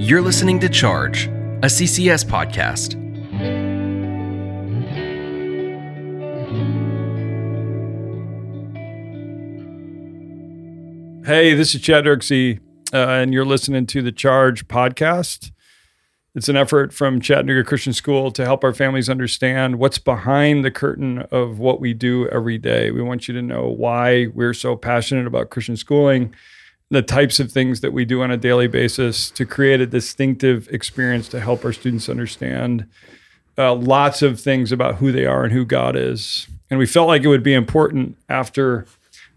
You're 0.00 0.22
listening 0.22 0.58
to 0.60 0.68
Charge, 0.70 1.26
a 1.26 1.66
CCS 1.66 2.24
podcast. 2.24 2.96
Hey, 11.26 11.52
this 11.52 11.74
is 11.74 11.82
Chad 11.82 12.04
Dirksey, 12.04 12.60
uh, 12.94 12.96
and 12.96 13.34
you're 13.34 13.44
listening 13.44 13.84
to 13.88 14.00
the 14.00 14.10
Charge 14.10 14.66
podcast. 14.68 15.52
It's 16.34 16.48
an 16.48 16.56
effort 16.56 16.94
from 16.94 17.20
Chattanooga 17.20 17.62
Christian 17.62 17.92
School 17.92 18.30
to 18.30 18.44
help 18.46 18.64
our 18.64 18.72
families 18.72 19.10
understand 19.10 19.78
what's 19.78 19.98
behind 19.98 20.64
the 20.64 20.70
curtain 20.70 21.26
of 21.30 21.58
what 21.58 21.78
we 21.78 21.92
do 21.92 22.26
every 22.28 22.56
day. 22.56 22.90
We 22.90 23.02
want 23.02 23.28
you 23.28 23.34
to 23.34 23.42
know 23.42 23.68
why 23.68 24.28
we're 24.28 24.54
so 24.54 24.76
passionate 24.76 25.26
about 25.26 25.50
Christian 25.50 25.76
schooling, 25.76 26.34
the 26.90 27.02
types 27.02 27.38
of 27.38 27.52
things 27.52 27.80
that 27.80 27.92
we 27.92 28.04
do 28.04 28.22
on 28.22 28.30
a 28.30 28.36
daily 28.36 28.66
basis 28.66 29.30
to 29.30 29.46
create 29.46 29.80
a 29.80 29.86
distinctive 29.86 30.68
experience 30.72 31.28
to 31.28 31.40
help 31.40 31.64
our 31.64 31.72
students 31.72 32.08
understand 32.08 32.86
uh, 33.56 33.74
lots 33.74 34.22
of 34.22 34.40
things 34.40 34.72
about 34.72 34.96
who 34.96 35.12
they 35.12 35.24
are 35.24 35.44
and 35.44 35.52
who 35.52 35.64
God 35.64 35.94
is. 35.94 36.48
And 36.68 36.78
we 36.78 36.86
felt 36.86 37.08
like 37.08 37.22
it 37.22 37.28
would 37.28 37.42
be 37.42 37.54
important 37.54 38.16
after 38.28 38.86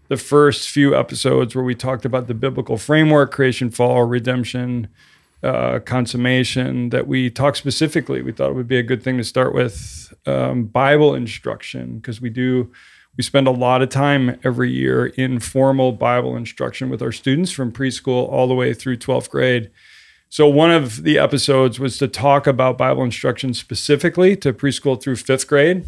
the 0.08 0.16
first 0.16 0.68
few 0.68 0.96
episodes 0.96 1.54
where 1.54 1.64
we 1.64 1.74
talked 1.74 2.04
about 2.04 2.26
the 2.26 2.34
biblical 2.34 2.76
framework 2.76 3.32
creation, 3.32 3.70
fall, 3.70 4.04
redemption, 4.04 4.88
uh, 5.42 5.78
consummation 5.80 6.88
that 6.88 7.06
we 7.06 7.30
talk 7.30 7.54
specifically. 7.54 8.22
We 8.22 8.32
thought 8.32 8.50
it 8.50 8.54
would 8.54 8.68
be 8.68 8.78
a 8.78 8.82
good 8.82 9.02
thing 9.02 9.16
to 9.18 9.24
start 9.24 9.54
with 9.54 10.12
um, 10.26 10.64
Bible 10.64 11.14
instruction 11.14 11.98
because 11.98 12.20
we 12.20 12.30
do. 12.30 12.72
We 13.16 13.22
spend 13.22 13.46
a 13.46 13.52
lot 13.52 13.82
of 13.82 13.88
time 13.88 14.38
every 14.42 14.70
year 14.70 15.06
in 15.06 15.38
formal 15.40 15.92
Bible 15.92 16.36
instruction 16.36 16.90
with 16.90 17.00
our 17.00 17.12
students 17.12 17.50
from 17.50 17.72
preschool 17.72 18.28
all 18.28 18.48
the 18.48 18.54
way 18.54 18.74
through 18.74 18.96
12th 18.96 19.30
grade. 19.30 19.70
So, 20.28 20.48
one 20.48 20.72
of 20.72 21.04
the 21.04 21.18
episodes 21.18 21.78
was 21.78 21.96
to 21.98 22.08
talk 22.08 22.46
about 22.46 22.76
Bible 22.76 23.04
instruction 23.04 23.54
specifically 23.54 24.36
to 24.38 24.52
preschool 24.52 25.00
through 25.00 25.16
fifth 25.16 25.46
grade 25.46 25.84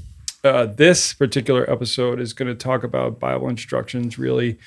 uh, 0.46 0.66
this 0.66 1.12
particular 1.12 1.68
episode 1.70 2.20
is 2.20 2.33
going 2.33 2.48
to 2.48 2.55
talk 2.55 2.84
about 2.84 3.18
Bible 3.18 3.48
instructions 3.48 4.18
really 4.18 4.58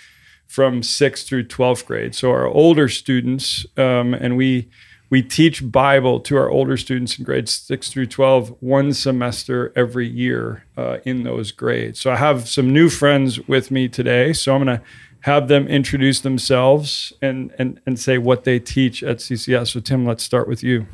from 0.47 0.83
sixth 0.83 1.27
through 1.27 1.45
12th 1.45 1.85
grade. 1.85 2.15
So 2.15 2.31
our 2.31 2.47
older 2.47 2.89
students, 2.89 3.65
um, 3.77 4.13
and 4.13 4.35
we 4.35 4.69
we 5.09 5.23
teach 5.23 5.71
Bible 5.71 6.19
to 6.21 6.37
our 6.37 6.49
older 6.49 6.77
students 6.77 7.17
in 7.17 7.25
grades 7.25 7.51
six 7.51 7.89
through 7.89 8.05
12 8.07 8.55
one 8.59 8.93
semester 8.93 9.73
every 9.75 10.07
year 10.07 10.65
uh, 10.77 10.97
in 11.03 11.23
those 11.23 11.51
grades. 11.51 11.99
So 11.99 12.11
I 12.11 12.15
have 12.17 12.47
some 12.47 12.71
new 12.71 12.89
friends 12.89 13.47
with 13.47 13.71
me 13.71 13.87
today. 13.87 14.33
So 14.33 14.55
I'm 14.55 14.63
going 14.63 14.77
to 14.77 14.83
have 15.21 15.47
them 15.47 15.67
introduce 15.67 16.21
themselves 16.21 17.11
and, 17.21 17.53
and, 17.57 17.81
and 17.85 17.99
say 17.99 18.17
what 18.17 18.43
they 18.43 18.59
teach 18.59 19.03
at 19.03 19.17
CCS. 19.17 19.69
So 19.69 19.79
Tim, 19.79 20.05
let's 20.05 20.23
start 20.23 20.47
with 20.47 20.63
you. 20.63 20.85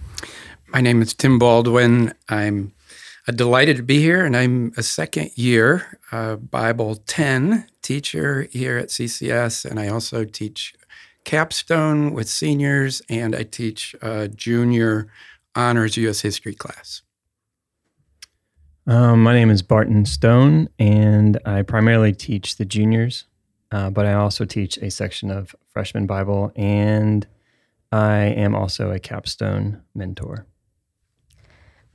My 0.67 0.81
name 0.81 1.01
is 1.01 1.13
Tim 1.13 1.37
Baldwin. 1.37 2.13
I'm 2.27 2.73
uh, 3.27 3.33
delighted 3.33 3.77
to 3.77 3.83
be 3.83 3.99
here, 3.99 4.25
and 4.25 4.35
I'm 4.35 4.73
a 4.77 4.83
second 4.83 5.31
year 5.35 5.99
uh, 6.11 6.37
Bible 6.37 6.95
10 6.95 7.67
teacher 7.81 8.47
here 8.51 8.77
at 8.77 8.89
CCS, 8.89 9.69
and 9.69 9.79
I 9.79 9.89
also 9.89 10.25
teach 10.25 10.73
capstone 11.25 12.13
with 12.13 12.29
seniors, 12.29 13.01
and 13.09 13.35
I 13.35 13.43
teach 13.43 13.95
a 14.01 14.29
junior 14.29 15.07
honors 15.55 15.97
U.S. 15.97 16.21
history 16.21 16.55
class. 16.55 17.01
Um, 18.87 19.23
my 19.23 19.33
name 19.33 19.49
is 19.49 19.61
Barton 19.63 20.05
Stone, 20.05 20.69
and 20.77 21.39
I 21.45 21.63
primarily 21.63 22.13
teach 22.13 22.57
the 22.57 22.65
juniors, 22.65 23.25
uh, 23.71 23.89
but 23.89 24.05
I 24.05 24.13
also 24.13 24.45
teach 24.45 24.77
a 24.77 24.91
section 24.91 25.31
of 25.31 25.55
freshman 25.73 26.05
Bible, 26.05 26.51
and 26.55 27.25
I 27.91 28.17
am 28.17 28.53
also 28.53 28.91
a 28.91 28.99
capstone 28.99 29.81
mentor. 29.95 30.45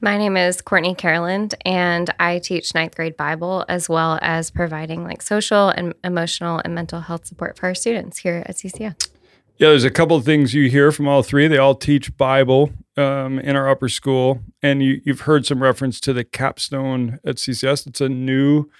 My 0.02 0.16
name 0.16 0.36
is 0.36 0.62
Courtney 0.62 0.94
Caroland, 0.94 1.52
and 1.64 2.08
I 2.18 2.38
teach 2.38 2.74
ninth 2.74 2.96
grade 2.96 3.16
Bible 3.16 3.66
as 3.68 3.88
well 3.88 4.18
as 4.22 4.50
providing 4.50 5.04
like 5.04 5.20
social 5.20 5.68
and 5.68 5.94
emotional 6.02 6.60
and 6.64 6.74
mental 6.74 7.02
health 7.02 7.26
support 7.26 7.58
for 7.58 7.66
our 7.66 7.74
students 7.74 8.18
here 8.18 8.42
at 8.46 8.56
CCS. 8.56 9.09
Yeah, 9.60 9.68
there's 9.68 9.84
a 9.84 9.90
couple 9.90 10.16
of 10.16 10.24
things 10.24 10.54
you 10.54 10.70
hear 10.70 10.90
from 10.90 11.06
all 11.06 11.22
three. 11.22 11.46
They 11.46 11.58
all 11.58 11.74
teach 11.74 12.16
Bible 12.16 12.70
um, 12.96 13.38
in 13.38 13.56
our 13.56 13.68
upper 13.68 13.90
school, 13.90 14.40
and 14.62 14.82
you, 14.82 15.02
have 15.06 15.20
heard 15.20 15.44
some 15.44 15.62
reference 15.62 16.00
to 16.00 16.14
the 16.14 16.24
capstone 16.24 17.20
at 17.26 17.36
CCS. 17.36 17.86
It's 17.86 18.00
a 18.00 18.08
new 18.08 18.70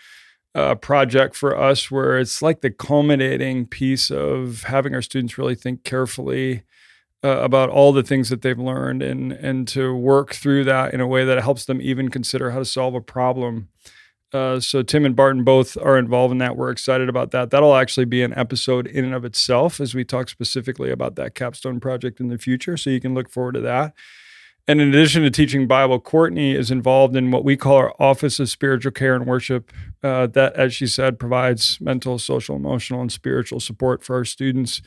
uh, 0.54 0.76
project 0.76 1.36
for 1.36 1.54
us 1.54 1.91
where 1.91 2.18
it's 2.18 2.41
like 2.41 2.62
the 2.62 2.70
culminating 2.70 3.66
piece 3.66 4.10
of 4.10 4.62
having 4.62 4.94
our 4.94 5.02
students 5.02 5.36
really 5.36 5.54
think 5.54 5.84
carefully 5.84 6.62
uh, 7.22 7.42
about 7.42 7.68
all 7.68 7.92
the 7.92 8.02
things 8.02 8.30
that 8.30 8.41
they've 8.41 8.58
learned 8.58 9.02
and 9.02 9.32
and 9.32 9.68
to 9.68 9.94
work 9.94 10.32
through 10.32 10.64
that 10.64 10.94
in 10.94 11.00
a 11.02 11.06
way 11.06 11.26
that 11.26 11.42
helps 11.42 11.66
them 11.66 11.82
even 11.82 12.08
consider 12.08 12.52
how 12.52 12.58
to 12.58 12.64
solve 12.64 12.94
a 12.94 13.02
problem. 13.02 13.68
Uh, 14.32 14.60
so 14.60 14.82
Tim 14.82 15.04
and 15.04 15.16
Barton 15.16 15.44
both 15.44 15.76
are 15.76 15.98
involved 15.98 16.32
in 16.32 16.38
that. 16.38 16.56
We're 16.56 16.70
excited 16.70 17.08
about 17.08 17.32
that. 17.32 17.50
That'll 17.50 17.74
actually 17.74 18.06
be 18.06 18.22
an 18.22 18.32
episode 18.34 18.86
in 18.86 19.04
and 19.04 19.14
of 19.14 19.24
itself 19.24 19.80
as 19.80 19.94
we 19.94 20.04
talk 20.04 20.28
specifically 20.28 20.91
about 20.91 21.16
that 21.16 21.34
capstone 21.34 21.80
project 21.80 22.20
in 22.20 22.28
the 22.28 22.38
future. 22.38 22.76
So 22.76 22.91
you 22.91 23.00
can 23.00 23.14
look 23.14 23.28
forward 23.28 23.54
to 23.54 23.60
that. 23.62 23.94
And 24.68 24.80
in 24.80 24.91
addition 24.91 25.22
to 25.22 25.30
teaching 25.30 25.66
Bible, 25.66 25.98
Courtney 25.98 26.52
is 26.52 26.70
involved 26.70 27.16
in 27.16 27.32
what 27.32 27.44
we 27.44 27.56
call 27.56 27.76
our 27.76 27.94
Office 27.98 28.38
of 28.38 28.48
Spiritual 28.48 28.92
Care 28.92 29.16
and 29.16 29.26
Worship. 29.26 29.72
Uh, 30.02 30.28
that, 30.28 30.54
as 30.54 30.72
she 30.72 30.86
said, 30.86 31.18
provides 31.18 31.80
mental, 31.80 32.18
social, 32.18 32.54
emotional, 32.54 33.00
and 33.00 33.10
spiritual 33.10 33.58
support 33.58 34.04
for 34.04 34.14
our 34.14 34.24
students 34.24 34.80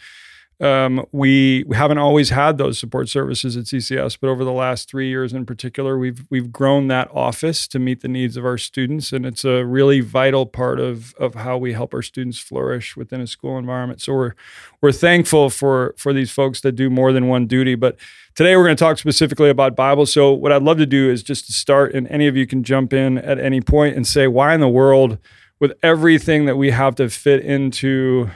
um, 0.64 1.06
we, 1.12 1.66
we 1.68 1.76
haven't 1.76 1.98
always 1.98 2.30
had 2.30 2.58
those 2.58 2.80
support 2.80 3.10
services 3.10 3.58
at 3.58 3.66
CCS, 3.66 4.18
but 4.22 4.30
over 4.30 4.46
the 4.46 4.54
last 4.54 4.90
three 4.90 5.10
years 5.10 5.34
in 5.34 5.46
particular, 5.46 5.98
we've 5.98 6.24
we've 6.30 6.54
grown 6.54 6.88
that 6.88 7.10
office 7.14 7.68
to 7.68 7.80
meet 7.80 8.00
the 8.00 8.08
needs 8.08 8.38
of 8.38 8.46
our 8.46 8.58
students, 8.58 9.12
and 9.12 9.26
it's 9.26 9.44
a 9.44 9.66
really 9.66 10.00
vital 10.00 10.46
part 10.46 10.80
of 10.80 11.14
of 11.16 11.36
how 11.36 11.58
we 11.58 11.74
help 11.74 11.94
our 11.94 12.02
students 12.02 12.40
flourish 12.40 12.96
within 12.96 13.20
a 13.20 13.28
school 13.28 13.58
environment. 13.58 14.02
So 14.02 14.14
we're 14.14 14.36
we're 14.80 14.94
thankful 14.94 15.50
for 15.50 15.96
for 15.98 16.14
these 16.14 16.32
folks 16.32 16.62
that 16.62 16.72
do 16.72 16.90
more 16.90 17.12
than 17.12 17.28
one 17.28 17.46
duty. 17.46 17.76
But 17.76 17.98
today 18.34 18.56
we're 18.56 18.64
going 18.64 18.78
to 18.78 18.84
talk 18.84 18.98
specifically 18.98 19.50
about 19.50 19.76
Bible. 19.76 20.06
So 20.06 20.32
what 20.32 20.54
I'd 20.54 20.64
love 20.64 20.78
to 20.78 20.86
do 20.86 21.10
is 21.10 21.24
just 21.24 21.46
to 21.48 21.52
start, 21.52 21.94
and 21.94 22.08
any 22.08 22.26
of 22.26 22.38
you 22.38 22.48
can 22.48 22.64
jump 22.64 22.94
in 22.94 23.18
at 23.18 23.38
any 23.38 23.60
point 23.60 23.98
and 23.98 24.08
say, 24.08 24.28
why 24.28 24.54
in 24.54 24.62
the 24.62 24.70
world, 24.70 25.18
with 25.60 25.74
everything 25.84 26.46
that 26.46 26.56
we 26.56 26.72
have 26.72 26.96
to 26.96 27.10
fit 27.10 27.44
into 27.44 28.30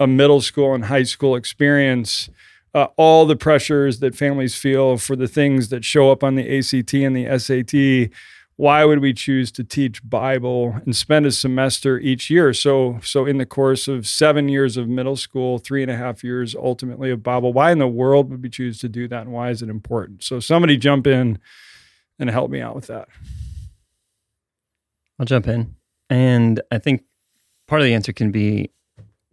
a 0.00 0.06
middle 0.06 0.40
school 0.40 0.74
and 0.74 0.86
high 0.86 1.02
school 1.02 1.36
experience, 1.36 2.28
uh, 2.74 2.88
all 2.96 3.26
the 3.26 3.36
pressures 3.36 4.00
that 4.00 4.14
families 4.14 4.54
feel 4.54 4.96
for 4.96 5.16
the 5.16 5.28
things 5.28 5.68
that 5.68 5.84
show 5.84 6.10
up 6.10 6.24
on 6.24 6.34
the 6.34 6.58
ACT 6.58 6.94
and 6.94 7.16
the 7.16 7.38
SAT. 7.38 8.10
Why 8.56 8.84
would 8.84 9.00
we 9.00 9.12
choose 9.12 9.50
to 9.52 9.64
teach 9.64 10.08
Bible 10.08 10.76
and 10.84 10.94
spend 10.94 11.26
a 11.26 11.32
semester 11.32 11.98
each 11.98 12.30
year? 12.30 12.52
So, 12.52 13.00
so 13.02 13.26
in 13.26 13.38
the 13.38 13.46
course 13.46 13.88
of 13.88 14.06
seven 14.06 14.48
years 14.48 14.76
of 14.76 14.88
middle 14.88 15.16
school, 15.16 15.58
three 15.58 15.82
and 15.82 15.90
a 15.90 15.96
half 15.96 16.22
years 16.22 16.54
ultimately 16.54 17.10
of 17.10 17.22
Bible, 17.22 17.52
why 17.52 17.72
in 17.72 17.78
the 17.78 17.88
world 17.88 18.30
would 18.30 18.42
we 18.42 18.48
choose 18.48 18.78
to 18.80 18.88
do 18.88 19.08
that, 19.08 19.22
and 19.22 19.32
why 19.32 19.50
is 19.50 19.60
it 19.60 19.68
important? 19.68 20.22
So, 20.22 20.38
somebody 20.38 20.76
jump 20.76 21.06
in 21.08 21.38
and 22.20 22.30
help 22.30 22.48
me 22.48 22.60
out 22.60 22.76
with 22.76 22.86
that. 22.86 23.08
I'll 25.18 25.26
jump 25.26 25.48
in, 25.48 25.74
and 26.08 26.60
I 26.70 26.78
think 26.78 27.02
part 27.66 27.80
of 27.80 27.86
the 27.86 27.94
answer 27.94 28.12
can 28.12 28.30
be 28.30 28.70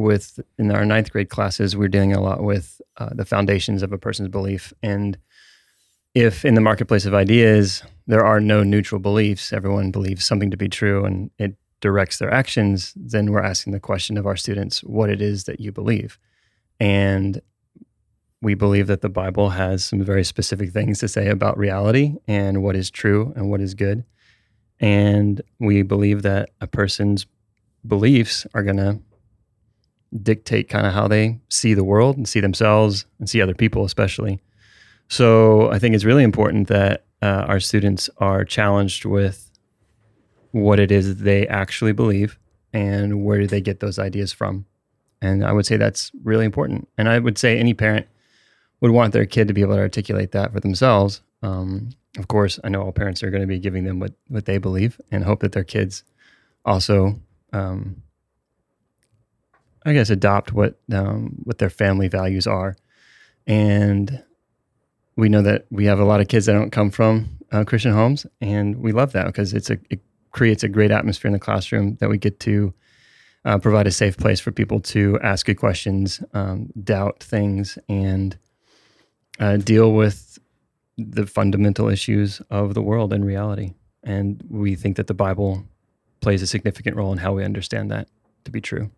with 0.02 0.40
in 0.58 0.72
our 0.72 0.86
ninth 0.86 1.12
grade 1.12 1.30
classes, 1.30 1.76
we're 1.76 1.88
dealing 1.88 2.14
a 2.14 2.22
lot 2.22 2.44
with 2.44 2.82
uh, 2.98 3.10
the 3.14 3.26
foundations 3.26 3.84
of 3.84 3.94
a 3.94 3.98
person's 3.98 4.30
belief. 4.30 4.74
And 4.84 5.18
if 6.14 6.44
in 6.44 6.56
the 6.56 6.62
marketplace 6.62 7.06
of 7.06 7.14
ideas, 7.14 7.84
there 8.08 8.26
are 8.26 8.40
no 8.40 8.64
neutral 8.64 9.00
beliefs, 9.00 9.54
everyone 9.54 9.92
believes 9.92 10.26
something 10.26 10.52
to 10.52 10.58
be 10.58 10.68
true 10.68 11.06
and 11.06 11.32
it 11.38 11.56
directs 11.80 12.20
their 12.20 12.32
actions, 12.32 12.94
then 12.96 13.32
we're 13.32 13.42
asking 13.42 13.74
the 13.74 13.80
question 13.80 14.18
of 14.18 14.28
our 14.28 14.36
students 14.36 14.84
what 14.84 15.10
it 15.10 15.22
is 15.22 15.46
that 15.46 15.60
you 15.60 15.72
believe. 15.72 16.20
And 16.80 17.42
we 18.42 18.54
believe 18.54 18.88
that 18.88 19.02
the 19.02 19.10
Bible 19.10 19.50
has 19.52 19.86
some 19.86 20.04
very 20.04 20.24
specific 20.24 20.72
things 20.72 21.00
to 21.00 21.08
say 21.08 21.28
about 21.28 21.58
reality 21.58 22.16
and 22.28 22.64
what 22.64 22.76
is 22.76 22.90
true 22.90 23.34
and 23.36 23.50
what 23.50 23.62
is 23.62 23.74
good. 23.74 24.04
And 24.80 25.42
we 25.60 25.84
believe 25.84 26.24
that 26.24 26.50
a 26.60 26.68
person's 26.68 27.28
beliefs 27.86 28.48
are 28.54 28.64
going 28.64 28.78
to 28.78 29.00
dictate 30.22 30.70
kind 30.70 30.86
of 30.86 30.94
how 30.94 31.08
they 31.08 31.40
see 31.50 31.74
the 31.74 31.84
world 31.84 32.18
and 32.18 32.28
see 32.28 32.40
themselves 32.40 33.06
and 33.20 33.30
see 33.30 33.42
other 33.42 33.54
people, 33.54 33.86
especially. 33.86 34.42
So 35.08 35.72
I 35.72 35.80
think 35.80 35.96
it's 35.96 36.06
really 36.06 36.24
important 36.24 36.68
that 36.68 37.06
uh, 37.22 37.46
our 37.48 37.60
students 37.60 38.10
are 38.18 38.44
challenged 38.44 39.06
with 39.06 39.52
what 40.52 40.80
it 40.80 40.92
is 40.92 41.18
they 41.18 41.48
actually 41.48 41.94
believe 41.94 42.38
and 42.74 43.24
where 43.24 43.40
do 43.40 43.48
they 43.48 43.62
get 43.62 43.80
those 43.80 44.00
ideas 44.00 44.34
from. 44.34 44.66
And 45.22 45.46
I 45.46 45.52
would 45.52 45.66
say 45.66 45.78
that's 45.78 46.12
really 46.24 46.46
important. 46.46 46.88
And 46.98 47.08
I 47.08 47.20
would 47.20 47.38
say 47.38 47.58
any 47.58 47.74
parent 47.74 48.08
would 48.82 48.92
want 48.92 49.14
their 49.14 49.26
kid 49.26 49.48
to 49.48 49.54
be 49.54 49.62
able 49.62 49.76
to 49.76 49.82
articulate 49.82 50.32
that 50.32 50.52
for 50.52 50.60
themselves. 50.60 51.22
Um, 51.44 51.90
of 52.18 52.28
course, 52.28 52.60
I 52.64 52.70
know 52.70 52.82
all 52.82 52.92
parents 52.92 53.24
are 53.24 53.30
going 53.30 53.42
to 53.42 53.48
be 53.48 53.60
giving 53.60 53.84
them 53.84 54.00
what, 54.00 54.14
what 54.28 54.46
they 54.46 54.58
believe 54.58 55.00
and 55.12 55.24
hope 55.24 55.42
that 55.42 55.52
their 55.52 55.64
kids 55.64 56.04
also 56.66 57.20
um, 57.54 58.02
I 59.86 59.94
guess 59.94 60.10
adopt 60.10 60.54
what 60.54 60.80
um, 60.92 61.38
what 61.44 61.58
their 61.58 61.70
family 61.70 62.08
values 62.08 62.48
are, 62.48 62.76
and 63.48 64.24
we 65.16 65.30
know 65.30 65.42
that 65.42 65.66
we 65.72 65.86
have 65.86 66.00
a 66.00 66.06
lot 66.06 66.22
of 66.22 66.28
kids 66.28 66.46
that 66.46 66.54
don't 66.54 66.72
come 66.72 66.92
from 66.92 67.38
uh, 67.52 67.64
Christian 67.64 67.94
homes, 67.94 68.26
and 68.40 68.78
we 68.78 68.92
love 68.92 69.12
that 69.14 69.26
because 69.26 69.54
it's 69.54 69.70
a 69.70 69.78
it 69.90 70.02
creates 70.32 70.64
a 70.64 70.70
great 70.70 70.92
atmosphere 70.92 71.30
in 71.30 71.34
the 71.34 71.40
classroom 71.40 71.98
that 72.00 72.10
we 72.10 72.18
get 72.18 72.40
to 72.42 72.74
uh, 73.46 73.58
provide 73.58 73.88
a 73.88 73.92
safe 73.92 74.18
place 74.18 74.40
for 74.40 74.52
people 74.52 74.80
to 74.80 75.20
ask 75.22 75.46
good 75.46 75.58
questions, 75.58 76.24
um, 76.34 76.70
doubt 76.84 77.22
things, 77.22 77.78
and 77.90 78.38
uh, 79.40 79.58
deal 79.58 79.94
with 79.94 80.40
the 80.98 81.26
fundamental 81.26 81.90
issues 81.90 82.42
of 82.50 82.74
the 82.74 82.82
world 82.82 83.12
and 83.12 83.26
reality. 83.26 83.74
And 84.04 84.44
we 84.50 84.76
think 84.76 84.98
that 84.98 85.08
the 85.08 85.14
Bible 85.14 85.64
plays 86.22 86.42
a 86.42 86.48
significant 86.48 86.96
role 86.96 87.12
in 87.12 87.18
how 87.18 87.34
we 87.34 87.44
understand 87.44 87.90
that 87.92 88.08
to 88.46 88.52
be 88.52 88.62
true. 88.62 88.92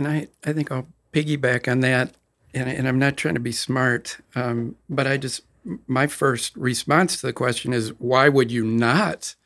And 0.00 0.08
I, 0.08 0.28
I 0.44 0.52
think 0.52 0.72
I'll 0.72 0.88
piggyback 1.12 1.70
on 1.70 1.80
that. 1.80 2.14
And, 2.52 2.68
and 2.68 2.88
I'm 2.88 2.98
not 2.98 3.16
trying 3.16 3.34
to 3.34 3.40
be 3.40 3.52
smart, 3.52 4.18
um, 4.34 4.74
but 4.88 5.06
I 5.06 5.16
just, 5.18 5.42
my 5.86 6.08
first 6.08 6.56
response 6.56 7.20
to 7.20 7.26
the 7.26 7.32
question 7.32 7.72
is 7.72 7.90
why 7.98 8.28
would 8.28 8.50
you 8.50 8.64
not 8.64 9.36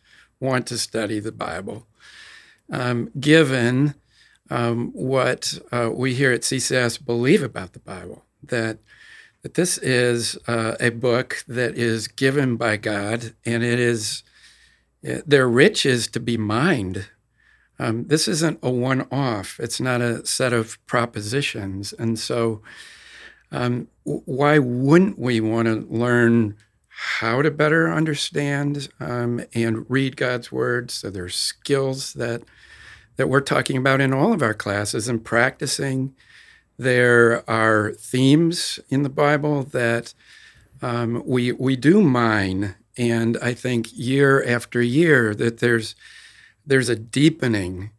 want 0.41 0.67
to 0.69 0.79
study 0.79 1.21
the 1.21 1.33
Bible? 1.33 1.87
Um, 2.71 3.11
given 3.21 3.95
um, 4.49 4.91
what 4.93 5.59
uh, 5.71 5.91
we 5.93 6.15
here 6.15 6.33
at 6.33 6.43
CCS 6.43 7.05
believe 7.05 7.43
about 7.43 7.73
the 7.75 7.81
Bible, 7.81 8.25
that 8.43 8.79
that 9.43 9.55
this 9.55 9.77
is 9.77 10.39
uh, 10.49 10.75
a 10.81 10.89
book 10.89 11.45
that 11.47 11.77
is 11.77 12.09
given 12.09 12.57
by 12.57 12.79
God, 12.79 13.35
and 13.45 13.63
it 13.63 13.79
is 13.79 14.23
their 15.03 15.47
rich 15.47 15.85
is 15.85 16.09
to 16.09 16.21
be 16.21 16.39
mined. 16.39 17.09
Um, 17.79 18.05
this 18.07 18.29
isn't 18.29 18.61
a 18.63 18.71
one-off. 18.71 19.59
It's 19.59 19.81
not 19.81 20.01
a 20.01 20.25
set 20.25 20.53
of 20.53 20.85
propositions, 20.87 21.93
and 21.93 22.19
so 22.19 22.63
um, 23.51 23.89
why 24.05 24.59
wouldn't 24.59 25.19
we 25.19 25.41
want 25.41 25.67
to 25.67 25.87
learn 25.89 26.57
how 26.89 27.43
to 27.43 27.51
better 27.51 27.93
understand 27.93 28.89
um, 29.01 29.45
and 29.55 29.89
read 29.89 30.17
God's 30.17 30.53
word? 30.53 30.91
So 30.91 31.11
there's 31.11 31.37
skills 31.37 32.15
that 32.15 32.43
that 33.17 33.29
we're 33.29 33.41
talking 33.41 33.77
about 33.77 34.01
in 34.01 34.13
all 34.13 34.33
of 34.33 34.43
our 34.43 34.55
classes 34.55 35.09
and 35.09 35.25
practicing. 35.25 36.15
There 36.77 37.49
are 37.49 37.93
themes 37.93 38.81
in 38.89 39.05
the 39.05 39.09
Bible 39.09 39.63
that 39.63 40.15
um, 40.83 41.23
we 41.25 41.53
we 41.53 41.77
do 41.77 42.03
mine, 42.03 42.75
and 42.97 43.37
I 43.41 43.55
think 43.55 43.89
year 43.93 44.45
after 44.45 44.83
year 44.83 45.35
that 45.35 45.59
there's 45.59 45.95
there's 46.67 46.89
a 46.89 46.97
deepening. 46.97 47.91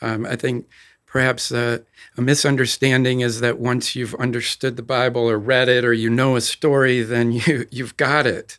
Um, 0.00 0.26
I 0.26 0.36
think 0.36 0.66
perhaps 1.06 1.50
a, 1.50 1.82
a, 2.16 2.22
misunderstanding 2.22 3.20
is 3.20 3.40
that 3.40 3.58
once 3.58 3.94
you've 3.94 4.14
understood 4.14 4.76
the 4.76 4.82
Bible 4.82 5.28
or 5.28 5.38
read 5.38 5.68
it 5.68 5.84
or 5.84 5.92
you 5.92 6.08
know 6.08 6.36
a 6.36 6.40
story, 6.40 7.02
then 7.02 7.32
you 7.46 7.66
you've 7.70 7.96
got 7.96 8.26
it. 8.26 8.58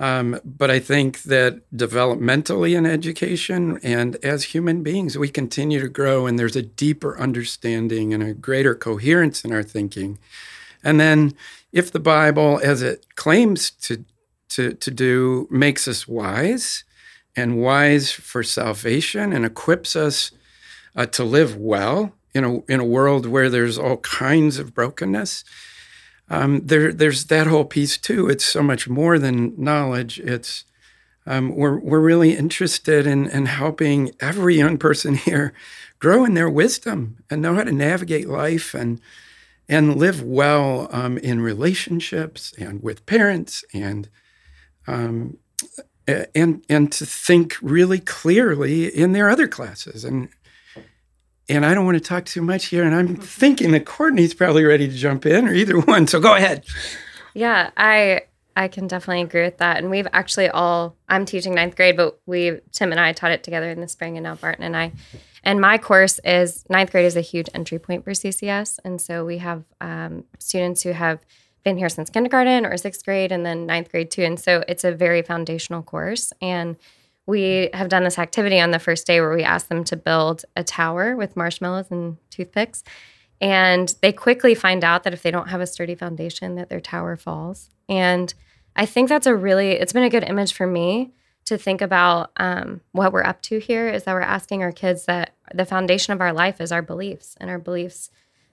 Um, 0.00 0.40
but 0.44 0.70
I 0.70 0.78
think 0.78 1.22
that 1.24 1.60
developmentally 1.74 2.76
in 2.76 2.86
education 2.86 3.80
and 3.82 4.14
as 4.16 4.44
human 4.44 4.84
beings, 4.84 5.18
we 5.18 5.28
continue 5.28 5.80
to 5.80 5.88
grow, 5.88 6.26
and 6.26 6.38
there's 6.38 6.54
a 6.54 6.62
deeper 6.62 7.18
understanding 7.18 8.14
and 8.14 8.22
a 8.22 8.32
greater 8.32 8.76
coherence 8.76 9.44
in 9.44 9.52
our 9.52 9.64
thinking. 9.64 10.18
And 10.84 11.00
then, 11.00 11.34
if 11.72 11.90
the 11.90 12.00
Bible, 12.00 12.60
as 12.62 12.80
it 12.80 13.14
claims 13.16 13.70
to 13.82 14.04
to, 14.50 14.72
to 14.72 14.90
do, 14.90 15.46
makes 15.50 15.86
us 15.86 16.08
wise 16.08 16.84
and 17.38 17.62
wise 17.62 18.10
for 18.10 18.42
salvation 18.42 19.32
and 19.32 19.44
equips 19.44 19.94
us 19.94 20.32
uh, 20.96 21.06
to 21.06 21.22
live 21.22 21.56
well 21.56 22.12
in 22.34 22.44
a, 22.44 22.58
in 22.64 22.80
a 22.80 22.84
world 22.84 23.26
where 23.26 23.48
there's 23.48 23.78
all 23.78 23.98
kinds 23.98 24.58
of 24.58 24.74
brokenness. 24.74 25.44
Um, 26.28 26.66
there, 26.66 26.92
there's 26.92 27.26
that 27.26 27.46
whole 27.46 27.64
piece 27.64 27.96
too. 27.96 28.28
It's 28.28 28.44
so 28.44 28.62
much 28.62 28.88
more 28.88 29.20
than 29.20 29.54
knowledge. 29.56 30.18
It's 30.18 30.64
um, 31.26 31.54
we're 31.54 31.78
we're 31.78 32.00
really 32.00 32.34
interested 32.34 33.06
in 33.06 33.28
in 33.28 33.46
helping 33.46 34.12
every 34.18 34.56
young 34.56 34.78
person 34.78 35.14
here 35.14 35.52
grow 35.98 36.24
in 36.24 36.34
their 36.34 36.50
wisdom 36.50 37.18
and 37.30 37.40
know 37.40 37.54
how 37.54 37.64
to 37.64 37.72
navigate 37.72 38.28
life 38.28 38.74
and 38.74 39.00
and 39.68 39.96
live 39.96 40.22
well 40.22 40.88
um, 40.90 41.18
in 41.18 41.40
relationships 41.40 42.54
and 42.58 42.82
with 42.82 43.06
parents 43.06 43.62
and 43.74 44.08
um, 44.86 45.36
and 46.34 46.64
and 46.68 46.90
to 46.92 47.06
think 47.06 47.56
really 47.60 48.00
clearly 48.00 48.86
in 48.86 49.12
their 49.12 49.28
other 49.28 49.46
classes 49.46 50.04
and 50.04 50.28
and 51.48 51.64
I 51.64 51.74
don't 51.74 51.86
want 51.86 51.96
to 51.96 52.04
talk 52.04 52.26
too 52.26 52.42
much 52.42 52.66
here. 52.66 52.84
And 52.84 52.94
I'm 52.94 53.16
thinking 53.40 53.72
that 53.72 53.86
Courtney's 53.86 54.34
probably 54.34 54.64
ready 54.64 54.86
to 54.86 54.94
jump 54.94 55.24
in, 55.26 55.48
or 55.48 55.54
either 55.54 55.80
one. 55.80 56.06
So 56.06 56.20
go 56.20 56.34
ahead. 56.34 56.64
Yeah, 57.34 57.70
I 57.76 58.22
I 58.56 58.68
can 58.68 58.86
definitely 58.86 59.22
agree 59.22 59.44
with 59.44 59.58
that. 59.58 59.78
And 59.78 59.90
we've 59.90 60.08
actually 60.12 60.48
all 60.48 60.96
I'm 61.08 61.24
teaching 61.24 61.54
ninth 61.54 61.76
grade, 61.76 61.96
but 61.96 62.18
we 62.26 62.60
Tim 62.72 62.90
and 62.90 63.00
I 63.00 63.12
taught 63.12 63.30
it 63.30 63.42
together 63.42 63.70
in 63.70 63.80
the 63.80 63.88
spring, 63.88 64.16
and 64.16 64.24
now 64.24 64.34
Barton 64.34 64.64
and 64.64 64.76
I. 64.76 64.92
And 65.44 65.60
my 65.60 65.78
course 65.78 66.18
is 66.24 66.64
ninth 66.68 66.90
grade 66.90 67.06
is 67.06 67.16
a 67.16 67.20
huge 67.22 67.48
entry 67.54 67.78
point 67.78 68.04
for 68.04 68.10
CCS, 68.10 68.78
and 68.84 69.00
so 69.00 69.24
we 69.24 69.38
have 69.38 69.64
um, 69.80 70.24
students 70.38 70.82
who 70.82 70.90
have 70.90 71.20
been 71.64 71.76
here 71.76 71.88
since 71.88 72.10
kindergarten 72.10 72.66
or 72.66 72.76
sixth 72.76 73.04
grade, 73.04 73.32
and 73.32 73.44
then 73.44 73.66
ninth 73.66 73.90
grade 73.90 74.10
too. 74.10 74.22
And 74.22 74.38
so 74.38 74.64
it's 74.68 74.84
a 74.84 74.92
very 74.92 75.22
foundational 75.22 75.82
course, 75.82 76.32
and 76.40 76.76
we 77.26 77.68
have 77.74 77.88
done 77.88 78.04
this 78.04 78.18
activity 78.18 78.58
on 78.58 78.70
the 78.70 78.78
first 78.78 79.06
day 79.06 79.20
where 79.20 79.34
we 79.34 79.42
ask 79.42 79.68
them 79.68 79.84
to 79.84 79.96
build 79.96 80.44
a 80.56 80.64
tower 80.64 81.14
with 81.14 81.36
marshmallows 81.36 81.90
and 81.90 82.16
toothpicks. 82.30 82.82
And 83.40 83.94
they 84.00 84.12
quickly 84.12 84.54
find 84.54 84.82
out 84.82 85.04
that 85.04 85.12
if 85.12 85.22
they 85.22 85.30
don't 85.30 85.48
have 85.48 85.60
a 85.60 85.66
sturdy 85.66 85.94
foundation 85.94 86.54
that 86.54 86.70
their 86.70 86.80
tower 86.80 87.16
falls. 87.16 87.70
And 87.88 88.32
i 88.78 88.86
think 88.86 89.08
that's 89.08 89.26
a 89.26 89.34
really 89.34 89.72
it's 89.72 89.92
been 89.92 90.04
a 90.04 90.10
good 90.10 90.24
image 90.24 90.54
for 90.54 90.66
me 90.66 91.12
to 91.44 91.58
think 91.58 91.82
about 91.82 92.30
um, 92.36 92.80
what 92.92 93.12
we're 93.12 93.24
up 93.24 93.40
to 93.42 93.58
here 93.58 93.88
is 93.88 94.04
that 94.04 94.14
we're 94.14 94.20
asking 94.20 94.62
our 94.62 94.72
kids 94.72 95.06
that 95.06 95.34
the 95.54 95.64
foundation 95.64 96.12
of 96.12 96.20
our 96.20 96.32
life 96.32 96.60
is 96.60 96.70
our 96.70 96.82
beliefs 96.82 97.36
and 97.40 97.50
our 97.50 97.58
beliefs 97.58 98.10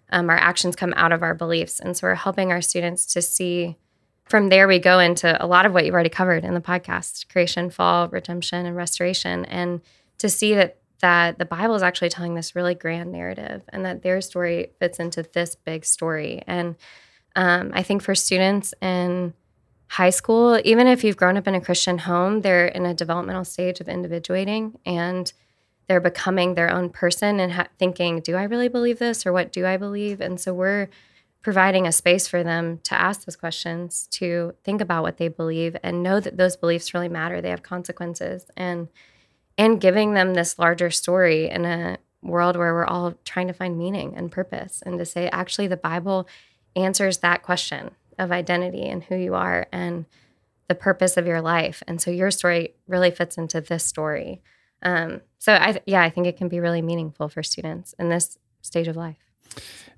um, 0.10 0.30
our 0.30 0.38
actions 0.38 0.76
come 0.76 0.94
out 0.96 1.12
of 1.12 1.24
our 1.24 1.34
beliefs. 1.34 1.80
And 1.80 1.96
so 1.96 2.08
we're 2.08 2.16
helping 2.16 2.52
our 2.52 2.62
students 2.62 3.06
to 3.08 3.22
see 3.22 3.78
from 4.26 4.50
there 4.50 4.68
we 4.68 4.80
go 4.80 5.00
into 5.00 5.44
a 5.44 5.46
lot 5.46 5.66
of 5.66 5.74
what 5.74 5.86
you've 5.86 5.94
already 5.94 6.10
covered 6.10 6.44
in 6.44 6.54
the 6.54 6.62
podcast 6.62 7.30
creation 7.30 7.70
fall 7.70 8.08
redemption 8.10 8.66
and 8.66 8.76
restoration 8.76 9.46
and 9.46 9.82
to 10.18 10.30
see 10.30 10.56
that 10.56 10.80
that 11.02 11.38
the 11.38 11.46
bible 11.46 11.76
is 11.76 11.84
actually 11.84 12.10
telling 12.10 12.34
this 12.34 12.56
really 12.56 12.74
grand 12.74 13.12
narrative 13.12 13.62
and 13.70 13.86
that 13.86 14.02
their 14.02 14.22
story 14.22 14.72
fits 14.80 15.00
into 15.00 15.24
this 15.34 15.56
big 15.56 15.86
story. 15.86 16.42
And 16.48 16.76
um, 17.36 17.72
i 17.74 17.84
think 17.84 18.02
for 18.02 18.16
students 18.16 18.74
in 18.82 19.34
high 19.90 20.10
school 20.10 20.60
even 20.64 20.88
if 20.88 21.04
you've 21.04 21.18
grown 21.18 21.38
up 21.38 21.48
in 21.48 21.54
a 21.54 21.62
christian 21.62 22.00
home 22.00 22.42
they're 22.42 22.68
in 22.68 22.86
a 22.86 22.94
developmental 22.94 23.46
stage 23.46 23.80
of 23.80 23.88
individuating 23.88 24.80
and 24.86 25.32
they're 25.88 26.00
becoming 26.00 26.56
their 26.56 26.72
own 26.72 26.90
person 26.90 27.40
and 27.40 27.54
ha- 27.54 27.68
thinking 27.78 28.20
do 28.20 28.36
i 28.36 28.44
really 28.44 28.68
believe 28.68 29.00
this 29.00 29.26
or 29.26 29.34
what 29.34 29.52
do 29.52 29.66
i 29.66 29.78
believe 29.78 30.22
and 30.22 30.40
so 30.40 30.54
we're 30.54 30.88
providing 31.46 31.86
a 31.86 31.92
space 31.92 32.28
for 32.28 32.42
them 32.42 32.80
to 32.80 33.00
ask 33.00 33.24
those 33.24 33.36
questions, 33.36 34.08
to 34.10 34.56
think 34.64 34.82
about 34.82 35.04
what 35.04 35.18
they 35.18 35.28
believe 35.28 35.78
and 35.84 36.02
know 36.02 36.20
that 36.20 36.38
those 36.38 36.58
beliefs 36.58 36.92
really 36.92 37.08
matter. 37.08 37.40
They 37.40 37.52
have 37.52 37.62
consequences 37.62 38.48
and 38.58 38.88
and 39.56 39.80
giving 39.80 40.16
them 40.16 40.34
this 40.34 40.58
larger 40.58 40.90
story 40.90 41.48
in 41.48 41.64
a 41.64 42.00
world 42.24 42.58
where 42.58 42.74
we're 42.74 42.88
all 42.88 43.14
trying 43.26 43.46
to 43.46 43.54
find 43.54 43.78
meaning 43.78 44.16
and 44.18 44.32
purpose 44.32 44.82
and 44.84 44.98
to 44.98 45.06
say 45.06 45.30
actually 45.30 45.68
the 45.68 45.78
Bible 45.78 46.28
answers 46.76 47.20
that 47.20 47.44
question 47.44 47.92
of 48.18 48.32
identity 48.32 48.90
and 48.90 49.04
who 49.04 49.16
you 49.16 49.36
are 49.36 49.68
and 49.72 50.08
the 50.68 50.74
purpose 50.74 51.16
of 51.16 51.28
your 51.28 51.42
life. 51.42 51.84
And 51.88 52.02
so 52.02 52.10
your 52.10 52.32
story 52.32 52.74
really 52.88 53.12
fits 53.12 53.38
into 53.38 53.62
this 53.62 53.86
story. 53.86 54.42
Um, 54.86 55.22
so 55.40 55.54
I 55.54 55.82
yeah, 55.86 56.02
I 56.04 56.10
think 56.10 56.28
it 56.28 56.38
can 56.38 56.48
be 56.48 56.62
really 56.62 56.82
meaningful 56.82 57.28
for 57.28 57.44
students 57.44 57.94
in 58.00 58.10
this 58.10 58.38
stage 58.62 58.88
of 58.88 58.96
life. 58.96 59.18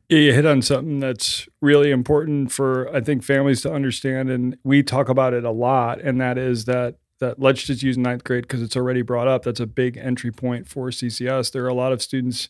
You 0.10 0.32
hit 0.32 0.46
on 0.46 0.62
something 0.62 1.02
that's 1.02 1.48
really 1.62 1.92
important 1.92 2.52
for 2.52 2.94
I 2.96 3.02
think 3.02 3.24
families 3.24 3.62
to 3.62 3.72
understand, 3.72 4.30
and 4.30 4.58
we 4.64 4.82
talk 4.82 5.10
about 5.10 5.34
it 5.34 5.44
a 5.44 5.52
lot, 5.52 6.00
and 6.02 6.20
that 6.22 6.38
is 6.38 6.66
that 6.66 6.96
that 7.20 7.40
let's 7.40 7.64
just 7.64 7.84
use 7.84 7.98
ninth 7.98 8.24
grade 8.24 8.44
because 8.44 8.62
it's 8.62 8.78
already 8.78 9.02
brought 9.02 9.28
up. 9.28 9.44
That's 9.44 9.60
a 9.60 9.68
big 9.68 9.98
entry 9.98 10.32
point 10.32 10.68
for 10.68 10.90
CCS. 10.90 11.52
There 11.52 11.66
are 11.66 11.70
a 11.70 11.74
lot 11.74 11.92
of 11.92 12.02
students 12.02 12.48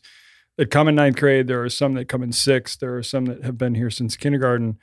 that 0.56 0.70
come 0.70 0.88
in 0.88 0.94
ninth 0.94 1.16
grade. 1.16 1.48
There 1.48 1.62
are 1.62 1.68
some 1.68 1.94
that 1.94 2.08
come 2.08 2.22
in 2.22 2.32
sixth. 2.32 2.78
There 2.78 2.96
are 2.96 3.02
some 3.02 3.24
that 3.26 3.44
have 3.44 3.58
been 3.58 3.74
here 3.74 3.90
since 3.90 4.16
kindergarten. 4.16 4.78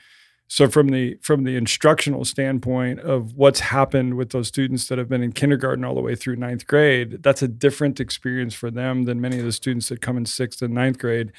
So 0.47 0.69
from 0.69 0.89
the 0.89 1.17
from 1.21 1.43
the 1.43 1.55
instructional 1.55 2.23
standpoint 2.23 2.99
of 2.99 3.33
what's 3.33 3.61
happened 3.61 4.15
with 4.15 4.29
those 4.29 4.47
students 4.47 4.87
that 4.87 4.97
have 4.97 5.09
been 5.09 5.23
in 5.23 5.31
kindergarten 5.31 5.83
all 5.83 5.95
the 5.95 6.01
way 6.01 6.15
through 6.15 6.35
ninth 6.35 6.67
grade, 6.67 7.23
that's 7.23 7.41
a 7.41 7.47
different 7.47 7.99
experience 7.99 8.53
for 8.53 8.69
them 8.69 9.03
than 9.03 9.19
many 9.19 9.39
of 9.39 9.45
the 9.45 9.51
students 9.51 9.89
that 9.89 10.01
come 10.01 10.17
in 10.17 10.25
sixth 10.25 10.61
and 10.61 10.73
ninth 10.73 10.99
grade. 10.99 11.31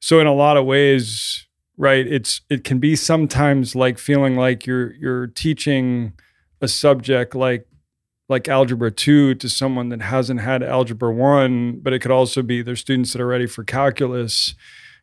So 0.00 0.18
in 0.18 0.26
a 0.26 0.34
lot 0.34 0.56
of 0.56 0.64
ways, 0.64 1.46
right, 1.76 2.06
it's 2.06 2.40
it 2.48 2.64
can 2.64 2.78
be 2.78 2.96
sometimes 2.96 3.76
like 3.76 3.98
feeling 3.98 4.34
like 4.34 4.66
you're 4.66 4.94
you're 4.94 5.26
teaching 5.26 6.14
a 6.62 6.68
subject 6.68 7.34
like 7.34 7.66
like 8.30 8.48
algebra 8.48 8.90
2 8.90 9.34
to 9.36 9.48
someone 9.48 9.88
that 9.88 10.02
hasn't 10.02 10.40
had 10.40 10.62
algebra 10.62 11.10
1 11.10 11.80
but 11.80 11.92
it 11.92 12.00
could 12.00 12.10
also 12.10 12.42
be 12.42 12.60
there's 12.60 12.80
students 12.80 13.12
that 13.12 13.22
are 13.22 13.26
ready 13.26 13.46
for 13.46 13.64
calculus 13.64 14.54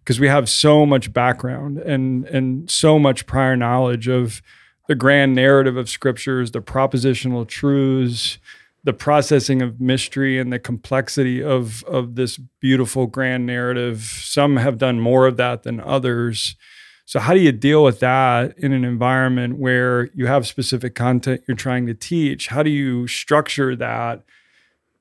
because 0.06 0.20
we 0.20 0.28
have 0.28 0.48
so 0.48 0.86
much 0.86 1.12
background 1.12 1.80
and 1.80 2.26
and 2.28 2.70
so 2.70 3.00
much 3.00 3.26
prior 3.26 3.56
knowledge 3.58 4.08
of 4.08 4.42
the 4.88 4.96
grand 4.96 5.34
narrative 5.34 5.78
of 5.78 5.90
scriptures, 5.90 6.52
the 6.52 6.62
propositional 6.62 7.48
truths, 7.48 8.38
the 8.84 8.94
processing 8.94 9.64
of 9.64 9.82
mystery 9.82 10.38
and 10.38 10.54
the 10.54 10.60
complexity 10.60 11.42
of 11.42 11.84
of 11.86 12.16
this 12.16 12.38
beautiful 12.60 13.08
grand 13.08 13.48
narrative. 13.48 14.04
Some 14.04 14.58
have 14.58 14.78
done 14.78 15.00
more 15.00 15.26
of 15.26 15.38
that 15.38 15.64
than 15.64 15.80
others. 15.80 16.56
So 17.08 17.20
how 17.20 17.34
do 17.34 17.40
you 17.40 17.52
deal 17.52 17.84
with 17.84 18.00
that 18.00 18.58
in 18.58 18.74
an 18.74 18.86
environment 18.86 19.58
where 19.58 20.10
you 20.14 20.28
have 20.28 20.48
specific 20.48 20.96
content 20.96 21.42
you're 21.48 21.58
trying 21.58 21.88
to 21.88 21.94
teach? 21.94 22.48
How 22.48 22.64
do 22.64 22.70
you 22.70 23.08
structure 23.08 23.76
that 23.76 24.24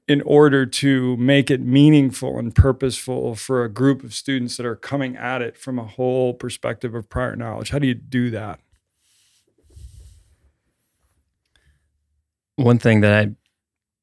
in 0.07 0.21
order 0.23 0.67
to 0.67 1.17
make 1.17 1.51
it 1.51 1.61
meaningful 1.61 2.39
and 2.39 2.55
purposeful 2.55 3.35
for 3.35 3.65
a 3.65 3.71
group 3.71 4.05
of 4.05 4.13
students 4.13 4.57
that 4.57 4.67
are 4.67 4.77
coming 4.77 5.17
at 5.17 5.41
it 5.41 5.57
from 5.57 5.79
a 5.79 5.85
whole 5.85 6.35
perspective 6.35 6.95
of 6.95 7.09
prior 7.09 7.35
knowledge? 7.37 7.71
How 7.71 7.79
do 7.79 7.87
you 7.87 7.95
do 7.95 8.31
that? 8.31 8.61
One 12.57 12.79
thing 12.79 13.01
that 13.01 13.13
I 13.13 13.33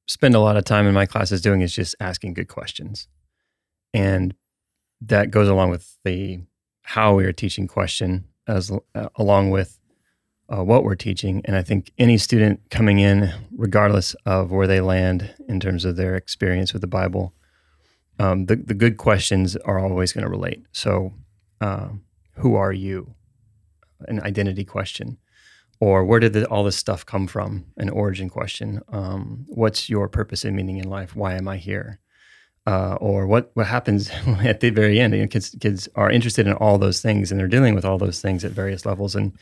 spend 0.08 0.36
a 0.36 0.40
lot 0.40 0.58
of 0.58 0.66
time 0.66 0.88
in 0.88 0.94
my 0.94 1.06
classes 1.06 1.42
doing 1.42 1.62
is 1.62 1.74
just 1.74 1.96
asking 2.00 2.34
good 2.34 2.48
questions. 2.48 3.08
And 3.94 4.34
that 5.02 5.32
goes 5.32 5.48
along 5.48 5.70
with 5.70 5.98
the 6.04 6.42
how 6.84 7.16
we 7.16 7.26
are 7.26 7.32
teaching 7.32 7.68
question 7.68 8.26
as 8.48 8.72
uh, 8.96 9.10
along 9.16 9.52
with 9.52 9.78
uh, 10.54 10.64
what 10.64 10.84
we're 10.84 10.96
teaching. 10.96 11.42
And 11.46 11.56
I 11.56 11.64
think 11.64 11.92
any 11.98 12.18
student 12.18 12.62
coming 12.70 13.00
in, 13.00 13.34
regardless 13.56 14.16
of 14.26 14.52
where 14.52 14.68
they 14.68 14.82
land 14.82 15.34
in 15.48 15.60
terms 15.60 15.86
of 15.86 15.96
their 15.96 16.16
experience 16.16 16.74
with 16.74 16.82
the 16.82 16.88
Bible, 16.88 17.34
um, 18.20 18.46
the, 18.46 18.56
the 18.56 18.74
good 18.74 18.98
questions 18.98 19.56
are 19.58 19.80
always 19.80 20.14
going 20.14 20.24
to 20.24 20.30
relate. 20.30 20.64
So, 20.72 21.14
uh, 21.60 21.90
who 22.36 22.56
are 22.56 22.74
you? 22.74 23.14
An 24.08 24.22
identity 24.22 24.66
question. 24.66 25.18
Or 25.80 26.04
where 26.04 26.20
did 26.20 26.34
the, 26.34 26.46
all 26.48 26.64
this 26.64 26.76
stuff 26.76 27.06
come 27.06 27.28
from? 27.28 27.66
An 27.78 27.90
origin 27.90 28.30
question. 28.30 28.82
Um, 28.90 29.46
what's 29.48 29.90
your 29.90 30.08
purpose 30.08 30.44
and 30.44 30.56
meaning 30.56 30.78
in 30.78 30.90
life? 30.90 31.16
Why 31.16 31.36
am 31.36 31.48
I 31.48 31.58
here? 31.58 32.00
uh, 32.68 32.96
or 32.96 33.28
what 33.28 33.52
what 33.54 33.68
happens 33.68 34.10
at 34.44 34.60
the 34.60 34.70
very 34.70 35.00
end. 35.00 35.14
You 35.14 35.22
know, 35.22 35.28
kids 35.28 35.56
kids 35.60 35.90
are 35.96 36.12
interested 36.12 36.48
in 36.48 36.54
all 36.54 36.78
those 36.78 37.02
things, 37.02 37.32
and 37.32 37.40
they're 37.40 37.48
dealing 37.48 37.76
with 37.76 37.86
all 37.86 37.98
those 37.98 38.22
things 38.22 38.46
at 38.46 38.52
various 38.52 38.86
levels. 38.86 39.16
And 39.16 39.34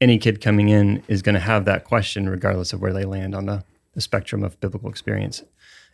any 0.00 0.18
kid 0.18 0.40
coming 0.40 0.68
in 0.68 1.02
is 1.08 1.22
going 1.22 1.34
to 1.34 1.40
have 1.40 1.64
that 1.64 1.84
question, 1.84 2.28
regardless 2.28 2.72
of 2.72 2.80
where 2.80 2.92
they 2.92 3.04
land 3.04 3.34
on 3.34 3.46
the, 3.46 3.64
the 3.94 4.00
spectrum 4.00 4.42
of 4.42 4.58
biblical 4.60 4.88
experience. 4.88 5.42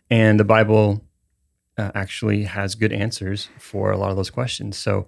And 0.09 0.39
the 0.39 0.43
Bible 0.43 1.01
uh, 1.77 1.91
actually 1.95 2.43
has 2.43 2.75
good 2.75 2.91
answers 2.91 3.49
for 3.59 3.91
a 3.91 3.97
lot 3.97 4.11
of 4.11 4.17
those 4.17 4.29
questions. 4.29 4.77
So. 4.77 5.07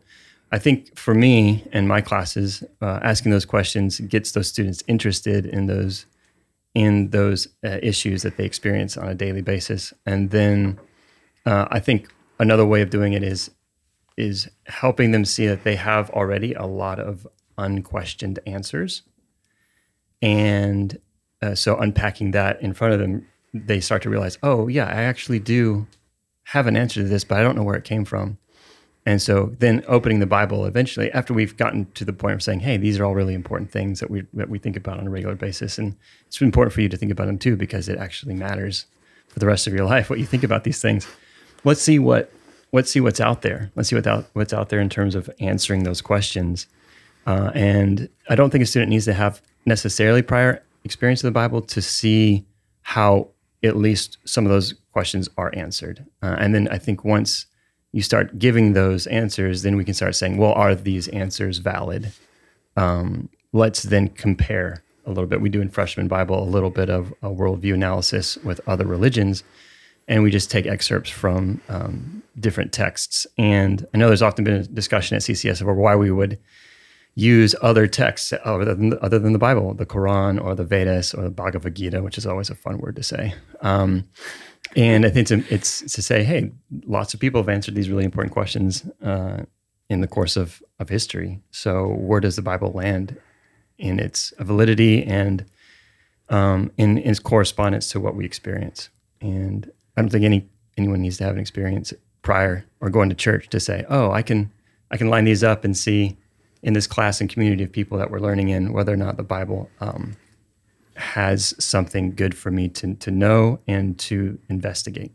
I 0.52 0.60
think 0.60 0.96
for 0.96 1.16
me 1.16 1.68
and 1.72 1.88
my 1.88 2.00
classes, 2.00 2.64
uh, 2.80 3.00
asking 3.02 3.32
those 3.32 3.44
questions 3.44 4.00
gets 4.02 4.34
those 4.34 4.50
students 4.50 4.84
interested 4.88 5.48
in 5.48 5.66
those 5.66 6.06
in 6.76 7.10
those 7.10 7.48
uh, 7.66 7.80
issues 7.82 8.22
that 8.22 8.38
they 8.38 8.46
experience 8.46 8.96
on 8.96 9.08
a 9.08 9.16
daily 9.16 9.42
basis, 9.42 9.94
and 10.06 10.30
then 10.30 10.80
uh, 11.48 11.68
I 11.72 11.80
think 11.80 12.14
another 12.40 12.66
way 12.66 12.84
of 12.84 12.92
doing 12.92 13.14
it 13.14 13.24
is 13.24 13.50
is 14.16 14.48
helping 14.68 15.10
them 15.10 15.26
see 15.26 15.48
that 15.48 15.64
they 15.64 15.76
have 15.76 16.12
already 16.12 16.54
a 16.54 16.68
lot 16.68 17.00
of 17.00 17.28
unquestioned 17.58 18.40
answers, 18.46 19.04
and 20.22 21.00
uh, 21.42 21.56
so 21.56 21.78
unpacking 21.78 22.32
that 22.32 22.62
in 22.62 22.74
front 22.74 22.94
of 22.94 23.00
them, 23.00 23.28
they 23.54 23.80
start 23.80 24.02
to 24.04 24.10
realize, 24.10 24.38
oh 24.44 24.68
yeah, 24.68 24.88
I 24.88 25.04
actually 25.04 25.40
do 25.40 25.88
have 26.46 26.68
an 26.68 26.76
answer 26.76 27.02
to 27.02 27.08
this, 27.08 27.24
but 27.24 27.38
I 27.38 27.44
don't 27.44 27.56
know 27.56 27.64
where 27.64 27.76
it 27.76 27.84
came 27.84 28.06
from. 28.06 28.38
And 29.06 29.22
so 29.22 29.54
then 29.60 29.84
opening 29.88 30.20
the 30.20 30.26
Bible 30.26 30.66
eventually, 30.66 31.12
after 31.12 31.34
we've 31.34 31.58
gotten 31.58 31.92
to 31.94 32.06
the 32.06 32.14
point 32.14 32.36
of 32.36 32.44
saying, 32.44 32.62
hey, 32.62 32.78
these 32.78 33.00
are 33.00 33.06
all 33.06 33.14
really 33.14 33.34
important 33.34 33.70
things 33.70 34.00
that 34.00 34.10
we 34.10 34.26
that 34.34 34.50
we 34.50 34.60
think 34.60 34.78
about 34.78 35.00
on 35.00 35.08
a 35.08 35.10
regular 35.10 35.36
basis, 35.36 35.78
and 35.78 35.96
it's 36.26 36.42
important 36.42 36.74
for 36.74 36.82
you 36.82 36.90
to 36.90 36.98
think 36.98 37.12
about 37.12 37.28
them 37.28 37.38
too 37.38 37.58
because 37.58 37.90
it 37.90 37.98
actually 37.98 38.34
matters 38.34 38.86
for 39.28 39.40
the 39.40 39.46
rest 39.46 39.68
of 39.68 39.74
your 39.74 39.86
life 39.94 40.10
what 40.10 40.20
you 40.20 40.26
think 40.26 40.44
about 40.44 40.64
these 40.64 40.82
things 40.82 41.08
let's 41.64 41.82
see 41.82 42.00
what 42.00 42.32
let's 42.72 42.90
see 42.90 43.00
what's 43.00 43.22
out 43.22 43.42
there. 43.42 43.72
Let's 43.76 43.90
see 43.90 43.96
what's 43.96 44.08
out 44.08 44.26
what's 44.34 44.54
out 44.54 44.70
there 44.70 44.80
in 44.80 44.90
terms 44.90 45.16
of 45.16 45.30
answering 45.40 45.84
those 45.84 46.02
questions. 46.02 46.68
Uh, 47.26 47.52
and 47.54 48.10
I 48.30 48.36
don't 48.36 48.50
think 48.50 48.64
a 48.64 48.68
student 48.68 48.90
needs 48.90 49.06
to 49.06 49.14
have 49.14 49.42
necessarily 49.66 50.22
prior 50.22 50.64
experience 50.84 51.24
of 51.24 51.28
the 51.28 51.32
Bible 51.32 51.62
to 51.62 51.82
see 51.82 52.46
how 52.82 53.30
at 53.64 53.78
least 53.78 54.18
some 54.26 54.46
of 54.46 54.52
those 54.52 54.74
questions 54.92 55.30
are 55.38 55.52
answered. 55.56 56.06
Uh, 56.22 56.36
and 56.40 56.54
then 56.54 56.68
I 56.70 56.78
think 56.78 57.06
once 57.06 57.46
you 57.94 58.02
start 58.02 58.40
giving 58.40 58.74
those 58.74 59.08
answers, 59.08 59.62
then 59.62 59.78
we 59.78 59.86
can 59.86 59.94
start 59.94 60.16
saying, 60.16 60.38
well, 60.38 60.54
are 60.54 60.76
these 60.76 61.08
answers 61.10 61.60
valid? 61.60 62.12
Um, 62.76 63.30
let's 63.54 63.84
then 63.84 64.10
compare 64.10 64.84
a 65.06 65.10
little 65.10 65.28
bit. 65.28 65.42
We 65.42 65.50
do 65.50 65.62
in 65.62 65.70
freshman 65.70 66.08
Bible 66.08 66.42
a 66.42 66.46
little 66.46 66.70
bit 66.70 66.90
of 66.90 67.14
a 67.22 67.30
worldview 67.30 67.74
analysis 67.74 68.38
with 68.38 68.60
other 68.68 68.86
religions 68.86 69.44
and 70.08 70.24
we 70.24 70.32
just 70.32 70.52
take 70.52 70.66
excerpts 70.66 71.10
from 71.10 71.62
um, 71.70 72.24
different 72.40 72.74
texts. 72.74 73.26
And 73.38 73.86
I 73.94 73.98
know 73.98 74.08
there's 74.08 74.22
often 74.22 74.44
been 74.44 74.56
a 74.56 74.64
discussion 74.64 75.16
at 75.16 75.22
CCS 75.22 75.62
over 75.62 75.74
why 75.74 75.96
we 75.96 76.12
would 76.12 76.40
use 77.16 77.56
other 77.62 77.86
texts 77.88 78.34
other 78.44 78.74
than, 78.74 78.98
other 79.02 79.20
than 79.20 79.34
the 79.34 79.40
Bible, 79.40 79.74
the 79.74 79.86
Quran 79.86 80.44
or 80.44 80.56
the 80.56 80.64
Vedas 80.64 81.14
or 81.14 81.24
the 81.24 81.30
Bhagavad 81.30 81.76
Gita, 81.76 82.02
which 82.02 82.18
is 82.18 82.26
always 82.26 82.50
a 82.50 82.56
fun 82.56 82.80
word 82.80 82.96
to 82.96 83.04
say. 83.04 83.36
Um, 83.62 84.06
and 84.76 85.06
I 85.06 85.10
think 85.10 85.30
it's, 85.30 85.52
it's, 85.52 85.94
to 85.94 86.02
say, 86.02 86.24
hey, 86.24 86.52
lots 86.86 87.14
of 87.14 87.20
people 87.20 87.42
have 87.42 87.50
answered 87.50 87.76
these 87.76 87.90
really 87.90 88.06
important 88.06 88.34
questions 88.34 88.84
uh, 89.04 89.44
in 89.90 90.02
the 90.02 90.08
course 90.08 90.36
of, 90.36 90.64
of 90.80 90.90
history. 90.90 91.40
So 91.52 91.88
where 91.88 92.20
does 92.20 92.36
the 92.36 92.42
Bible 92.42 92.72
land 92.72 93.18
in 93.78 94.00
its 94.00 94.34
validity 94.40 95.04
and 95.04 95.46
um, 96.30 96.72
in, 96.78 96.98
its 96.98 97.20
correspondence 97.20 97.90
to 97.90 98.00
what 98.00 98.16
we 98.16 98.26
experience? 98.26 98.90
And 99.22 99.72
I 99.96 100.02
don't 100.02 100.10
think 100.10 100.26
any 100.26 100.50
anyone 100.76 101.02
needs 101.02 101.18
to 101.18 101.24
have 101.24 101.36
an 101.36 101.40
experience 101.40 101.94
prior 102.24 102.66
or 102.82 102.90
going 102.90 103.10
to 103.10 103.16
church 103.16 103.48
to 103.50 103.60
say, 103.60 103.86
"Oh, 103.90 104.12
I 104.12 104.24
can 104.24 104.52
I 104.90 104.98
can 104.98 105.10
line 105.10 105.26
these 105.26 105.44
up 105.44 105.64
and 105.64 105.78
see 105.78 106.18
in 106.64 106.74
this 106.74 106.88
class 106.88 107.22
and 107.22 107.30
community 107.30 107.64
of 107.64 107.72
people 107.72 107.98
that 107.98 108.10
we're 108.10 108.20
learning 108.20 108.50
in 108.50 108.74
whether 108.74 108.94
or 108.94 108.98
not 108.98 109.18
the 109.18 109.24
Bible 109.24 109.70
um, 109.80 110.16
has 110.96 111.54
something 111.64 112.16
good 112.16 112.36
for 112.36 112.50
me 112.50 112.68
to 112.70 112.96
to 112.96 113.12
know 113.12 113.60
and 113.68 114.00
to 114.00 114.40
investigate." 114.50 115.12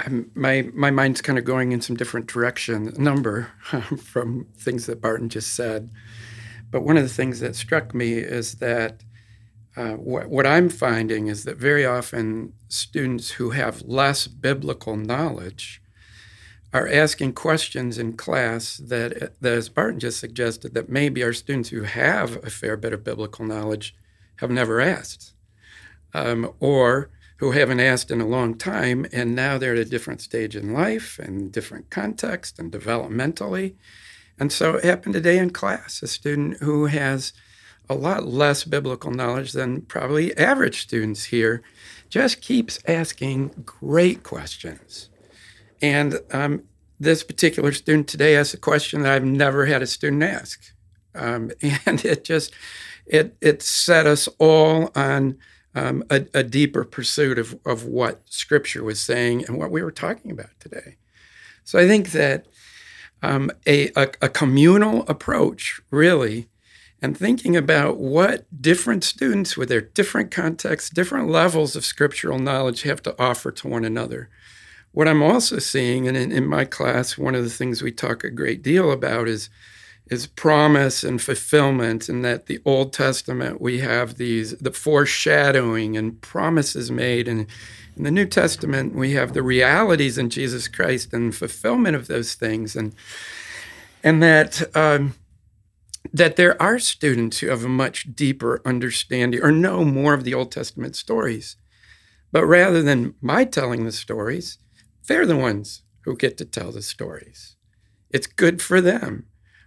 I'm, 0.00 0.30
my 0.34 0.68
my 0.74 0.90
mind's 0.90 1.20
kind 1.20 1.38
of 1.38 1.44
going 1.44 1.72
in 1.72 1.80
some 1.80 1.96
different 1.96 2.26
direction. 2.26 2.92
number 2.96 3.52
from 4.02 4.46
things 4.56 4.86
that 4.86 5.00
Barton 5.00 5.28
just 5.28 5.54
said, 5.54 5.90
but 6.70 6.82
one 6.82 6.96
of 6.96 7.02
the 7.02 7.08
things 7.08 7.40
that 7.40 7.56
struck 7.56 7.94
me 7.94 8.14
is 8.14 8.56
that 8.56 9.02
uh, 9.76 9.92
what, 9.92 10.28
what 10.28 10.46
I'm 10.46 10.68
finding 10.68 11.28
is 11.28 11.44
that 11.44 11.56
very 11.56 11.86
often 11.86 12.52
students 12.68 13.32
who 13.32 13.50
have 13.50 13.82
less 13.82 14.26
biblical 14.26 14.96
knowledge 14.96 15.80
are 16.72 16.88
asking 16.88 17.32
questions 17.32 17.96
in 17.98 18.14
class 18.14 18.76
that, 18.76 19.32
that, 19.40 19.52
as 19.52 19.68
Barton 19.68 20.00
just 20.00 20.20
suggested, 20.20 20.74
that 20.74 20.88
maybe 20.88 21.22
our 21.22 21.32
students 21.32 21.70
who 21.70 21.82
have 21.82 22.36
a 22.44 22.50
fair 22.50 22.76
bit 22.76 22.92
of 22.92 23.04
biblical 23.04 23.46
knowledge 23.46 23.94
have 24.36 24.50
never 24.50 24.80
asked, 24.80 25.32
um, 26.12 26.52
or 26.60 27.10
who 27.38 27.52
haven't 27.52 27.80
asked 27.80 28.10
in 28.10 28.20
a 28.20 28.26
long 28.26 28.54
time, 28.54 29.06
and 29.12 29.34
now 29.34 29.56
they're 29.56 29.72
at 29.72 29.78
a 29.78 29.84
different 29.84 30.20
stage 30.20 30.56
in 30.56 30.74
life 30.74 31.18
and 31.18 31.52
different 31.52 31.88
context 31.88 32.58
and 32.58 32.70
developmentally. 32.70 33.74
And 34.38 34.52
so 34.52 34.76
it 34.76 34.84
happened 34.84 35.14
today 35.14 35.38
in 35.38 35.50
class, 35.50 36.02
a 36.02 36.06
student 36.06 36.58
who 36.58 36.86
has 36.86 37.32
a 37.88 37.94
lot 37.94 38.26
less 38.26 38.64
biblical 38.64 39.10
knowledge 39.10 39.52
than 39.52 39.82
probably 39.82 40.36
average 40.36 40.82
students 40.82 41.24
here, 41.24 41.62
just 42.10 42.42
keeps 42.42 42.78
asking 42.86 43.62
great 43.64 44.22
questions. 44.22 45.08
And 45.80 46.20
um, 46.30 46.64
this 46.98 47.22
particular 47.22 47.72
student 47.72 48.08
today 48.08 48.36
asked 48.36 48.54
a 48.54 48.58
question 48.58 49.02
that 49.02 49.12
I've 49.12 49.24
never 49.24 49.66
had 49.66 49.82
a 49.82 49.86
student 49.86 50.22
ask. 50.22 50.72
Um, 51.14 51.50
and 51.86 52.04
it 52.04 52.24
just, 52.24 52.52
it, 53.06 53.36
it 53.40 53.62
set 53.62 54.06
us 54.06 54.28
all 54.38 54.90
on 54.94 55.38
um, 55.74 56.02
a, 56.10 56.26
a, 56.34 56.42
deeper 56.42 56.82
pursuit 56.84 57.38
of, 57.38 57.58
of 57.64 57.84
what 57.84 58.22
Scripture 58.26 58.82
was 58.82 59.00
saying 59.00 59.44
and 59.44 59.58
what 59.58 59.70
we 59.70 59.82
were 59.82 59.92
talking 59.92 60.30
about 60.30 60.58
today. 60.58 60.96
So 61.62 61.78
I 61.78 61.86
think 61.86 62.10
that 62.12 62.46
um, 63.22 63.50
a, 63.66 63.90
a, 63.94 64.10
a 64.22 64.28
communal 64.28 65.04
approach 65.08 65.80
really 65.90 66.48
and 67.00 67.16
thinking 67.16 67.56
about 67.56 67.98
what 67.98 68.46
different 68.60 69.04
students 69.04 69.56
with 69.56 69.68
their 69.68 69.80
different 69.80 70.30
contexts, 70.30 70.90
different 70.90 71.28
levels 71.28 71.76
of 71.76 71.84
scriptural 71.84 72.38
knowledge 72.38 72.82
have 72.82 73.02
to 73.02 73.22
offer 73.22 73.52
to 73.52 73.68
one 73.68 73.84
another. 73.84 74.30
What 74.92 75.08
I'm 75.08 75.22
also 75.22 75.58
seeing, 75.58 76.08
and 76.08 76.16
in, 76.16 76.32
in 76.32 76.46
my 76.46 76.64
class, 76.64 77.18
one 77.18 77.34
of 77.34 77.44
the 77.44 77.50
things 77.50 77.82
we 77.82 77.92
talk 77.92 78.24
a 78.24 78.30
great 78.30 78.62
deal 78.62 78.90
about 78.90 79.28
is 79.28 79.50
is 80.10 80.26
promise 80.26 81.04
and 81.04 81.20
fulfillment, 81.20 82.08
and 82.08 82.24
that 82.24 82.46
the 82.46 82.60
Old 82.64 82.92
Testament 82.94 83.60
we 83.60 83.80
have 83.80 84.16
these 84.16 84.52
the 84.58 84.72
foreshadowing 84.72 85.96
and 85.96 86.20
promises 86.20 86.90
made, 86.90 87.28
and 87.28 87.46
in 87.96 88.04
the 88.04 88.10
New 88.10 88.26
Testament 88.26 88.94
we 88.94 89.12
have 89.12 89.34
the 89.34 89.42
realities 89.42 90.16
in 90.16 90.30
Jesus 90.30 90.66
Christ 90.68 91.12
and 91.12 91.34
fulfillment 91.34 91.94
of 91.94 92.06
those 92.06 92.34
things, 92.34 92.74
and 92.74 92.94
and 94.02 94.22
that. 94.22 94.74
Um, 94.76 95.14
that 96.12 96.36
there 96.36 96.60
are 96.62 96.78
students 96.78 97.40
who 97.40 97.48
have 97.48 97.64
a 97.64 97.68
much 97.68 98.14
deeper 98.14 98.62
understanding 98.64 99.42
or 99.42 99.52
know 99.52 99.84
more 99.84 100.14
of 100.14 100.24
the 100.24 100.32
Old 100.32 100.50
Testament 100.50 100.96
stories. 100.96 101.56
But 102.32 102.46
rather 102.46 102.82
than 102.82 103.14
my 103.20 103.44
telling 103.44 103.84
the 103.84 103.92
stories, 103.92 104.56
they're 105.08 105.26
the 105.26 105.36
ones 105.36 105.82
who 106.02 106.16
get 106.16 106.38
to 106.38 106.44
tell 106.44 106.70
the 106.70 106.82
stories. 106.82 107.56
It's 108.10 108.26
good 108.26 108.62
for 108.62 108.80
them. 108.80 109.26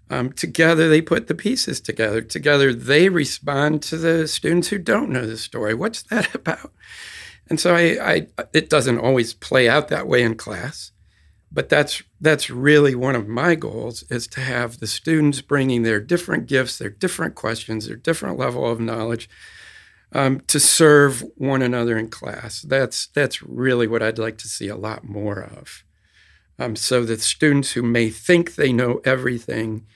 Um, 0.09 0.31
together, 0.33 0.89
they 0.89 1.01
put 1.01 1.27
the 1.27 1.35
pieces 1.35 1.79
together. 1.79 2.21
Together, 2.21 2.73
they 2.73 3.09
respond 3.09 3.81
to 3.83 3.97
the 3.97 4.27
students 4.27 4.69
who 4.69 4.77
don't 4.77 5.09
know 5.09 5.25
the 5.25 5.37
story. 5.37 5.73
What's 5.73 6.03
that 6.03 6.33
about? 6.35 6.71
And 7.49 7.59
so, 7.59 7.75
I, 7.75 7.97
I, 8.01 8.27
it 8.53 8.69
doesn't 8.69 8.99
always 8.99 9.33
play 9.33 9.67
out 9.67 9.89
that 9.89 10.07
way 10.07 10.21
in 10.23 10.35
class, 10.35 10.91
but 11.51 11.69
that's 11.69 12.01
that's 12.19 12.49
really 12.49 12.95
one 12.95 13.15
of 13.15 13.27
my 13.27 13.55
goals 13.55 14.03
is 14.09 14.27
to 14.27 14.41
have 14.41 14.79
the 14.79 14.87
students 14.87 15.41
bringing 15.41 15.83
their 15.83 15.99
different 15.99 16.45
gifts, 16.47 16.77
their 16.77 16.89
different 16.89 17.35
questions, 17.35 17.87
their 17.87 17.97
different 17.97 18.37
level 18.37 18.69
of 18.69 18.79
knowledge 18.79 19.29
um, 20.13 20.41
to 20.47 20.59
serve 20.59 21.23
one 21.35 21.61
another 21.61 21.97
in 21.97 22.09
class. 22.09 22.61
That's 22.61 23.07
that's 23.07 23.41
really 23.41 23.87
what 23.87 24.03
I'd 24.03 24.19
like 24.19 24.37
to 24.39 24.47
see 24.47 24.67
a 24.67 24.75
lot 24.75 25.03
more 25.03 25.41
of. 25.41 25.83
Um, 26.59 26.75
so 26.75 27.05
that 27.05 27.21
students 27.21 27.71
who 27.71 27.81
may 27.81 28.09
think 28.09 28.55
they 28.55 28.71
know 28.71 29.01
everything 29.03 29.87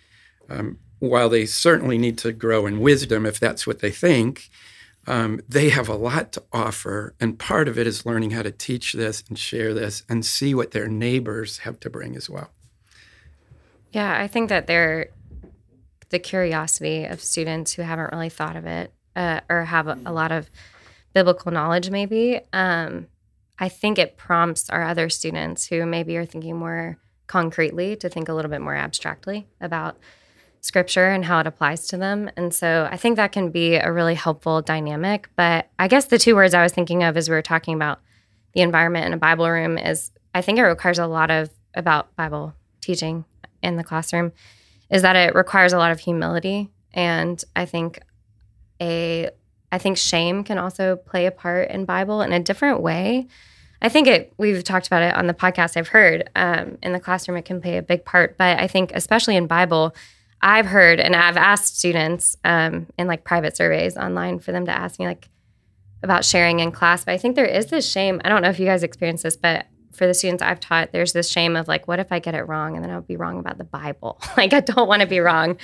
um, 0.50 0.79
while 1.00 1.29
they 1.29 1.45
certainly 1.45 1.98
need 1.98 2.17
to 2.19 2.31
grow 2.31 2.65
in 2.65 2.79
wisdom, 2.79 3.25
if 3.25 3.39
that's 3.39 3.67
what 3.67 3.79
they 3.79 3.91
think, 3.91 4.50
um, 5.05 5.41
they 5.48 5.69
have 5.69 5.88
a 5.89 5.95
lot 5.95 6.31
to 6.34 6.43
offer. 6.51 7.13
And 7.19 7.38
part 7.38 7.67
of 7.67 7.77
it 7.77 7.86
is 7.86 8.05
learning 8.05 8.31
how 8.31 8.41
to 8.41 8.51
teach 8.51 8.93
this 8.93 9.24
and 9.29 9.38
share 9.38 9.74
this 9.74 10.03
and 10.10 10.25
see 10.25 10.55
what 10.55 10.72
their 10.72 10.88
neighbors 10.88 11.60
have 11.60 11.79
to 11.81 11.89
bring 11.89 12.15
as 12.15 12.29
well. 12.29 12.50
Yeah, 13.91 14.19
I 14.19 14.27
think 14.27 14.50
that 14.50 14.65
they're 14.65 15.10
the 16.10 16.19
curiosity 16.19 17.05
of 17.05 17.22
students 17.22 17.74
who 17.74 17.81
haven't 17.81 18.12
really 18.12 18.29
thought 18.29 18.55
of 18.55 18.65
it 18.65 18.91
uh, 19.15 19.41
or 19.50 19.65
have 19.65 19.88
a, 19.88 19.98
a, 20.05 20.12
lot 20.12 20.31
of 20.31 20.50
biblical 21.13 21.51
knowledge, 21.51 21.89
maybe. 21.89 22.39
Um, 22.53 23.07
I 23.57 23.69
think 23.69 23.98
it 23.98 24.17
prompts 24.17 24.69
our 24.69 24.84
other 24.84 25.10
students 25.10 25.67
who 25.67 25.86
maybe 25.86 26.17
are 26.17 26.25
thinking 26.25 26.57
more 26.57 26.98
concretely 27.27 27.95
to 27.95 28.10
think 28.10 28.29
a 28.29 28.34
little 28.34 28.51
bit 28.51 28.62
more 28.62 28.75
abstractly 28.75 29.48
about 29.62 29.98
scripture 30.62 31.07
and 31.12 31.24
how 31.24 31.39
it 31.39 31.48
applies 31.48 31.88
to 31.88 31.98
them. 31.98 32.29
And 32.36 32.53
so 32.53 32.88
I 32.91 32.98
think 32.98 33.15
that 33.15 33.31
can 33.31 33.51
be 33.51 33.75
a 33.75 33.91
really 33.91 34.15
helpful 34.15 34.62
dynamic. 34.62 35.29
But 35.36 35.69
I 35.79 35.88
guess 35.88 36.05
the 36.05 36.17
two 36.17 36.36
words 36.36 36.53
I 36.53 36.63
was 36.63 36.74
thinking 36.74 37.03
of 37.03 37.15
as 37.17 37.29
we 37.29 37.36
were 37.36 37.41
talking 37.41 37.75
about 37.75 38.00
the 38.53 38.62
environment 38.62 39.05
in 39.05 39.13
a 39.13 39.17
Bible 39.17 39.50
room 39.50 39.77
is 39.77 40.12
I 40.34 40.41
think 40.41 40.57
it 40.57 40.63
requires 40.63 41.00
a 41.00 41.07
lot 41.07 41.31
of 41.31 41.50
about 41.75 42.15
Bible 42.15 42.53
teaching 42.81 43.25
in 43.62 43.75
the 43.75 43.84
classroom 43.84 44.31
is 44.89 45.01
that 45.01 45.15
it 45.15 45.36
requires 45.36 45.74
a 45.74 45.77
lot 45.77 45.91
of 45.91 46.00
humility. 46.00 46.72
And 46.93 47.43
I 47.55 47.65
think 47.65 48.00
a 48.82 49.29
I 49.72 49.77
think 49.77 49.98
shame 49.98 50.44
can 50.44 50.58
also 50.58 50.96
play 50.96 51.25
a 51.25 51.32
part 51.32 51.70
in 51.70 51.86
Bible 51.86 52.22
in 52.22 52.32
a 52.32 52.39
different 52.39 52.82
way. 52.82 53.27
I 53.82 53.89
think 53.89 54.08
it. 54.08 54.34
We've 54.38 54.63
talked 54.63 54.88
about 54.88 55.03
it 55.03 55.15
on 55.15 55.27
the 55.27 55.34
podcast. 55.34 55.75
I've 55.75 55.89
heard 55.89 56.29
um, 56.36 56.77
in 56.82 56.94
the 56.94 57.00
classroom 57.00 57.38
it 57.38 57.46
can 57.46 57.62
play 57.62 57.77
a 57.77 57.82
big 57.82 58.05
part, 58.05 58.38
but 58.38 58.60
I 58.60 58.67
think 58.67 58.91
especially 58.94 59.36
in 59.36 59.48
Bible, 59.48 59.96
I've 60.41 60.65
heard 60.65 61.00
and 61.00 61.15
I've 61.15 61.38
asked 61.38 61.77
students 61.77 62.38
um, 62.46 62.88
in 62.98 63.08
like 63.08 63.24
private 63.24 63.58
surveys 63.58 63.98
online 63.98 64.39
for 64.39 64.51
them 64.51 64.65
to 64.65 64.72
ask 64.72 65.00
me 65.00 65.08
like 65.08 65.29
about 66.03 66.24
sharing 66.24 66.60
in 66.62 66.72
class. 66.72 67.03
But 67.03 67.13
I 67.13 67.17
think 67.17 67.36
there 67.36 67.46
is 67.46 67.67
this 67.67 67.89
shame. 67.89 68.22
I 68.24 68.29
don't 68.29 68.41
know 68.41 68.50
if 68.50 68.60
you 68.60 68.65
guys 68.65 68.84
experience 68.84 69.24
this, 69.24 69.36
but 69.36 69.65
for 69.95 70.07
the 70.07 70.13
students 70.13 70.43
I've 70.43 70.59
taught, 70.59 70.91
there's 70.91 71.13
this 71.13 71.29
shame 71.29 71.55
of 71.55 71.67
like, 71.67 71.87
what 71.87 71.99
if 71.99 72.11
I 72.11 72.19
get 72.19 72.35
it 72.35 72.43
wrong 72.43 72.75
and 72.75 72.83
then 72.83 72.91
I'll 72.91 73.01
be 73.01 73.17
wrong 73.17 73.39
about 73.39 73.57
the 73.57 73.63
Bible? 73.63 74.19
like, 74.37 74.53
I 74.53 74.59
don't 74.59 74.87
want 74.87 75.01
to 75.01 75.07
be 75.07 75.19
wrong 75.19 75.57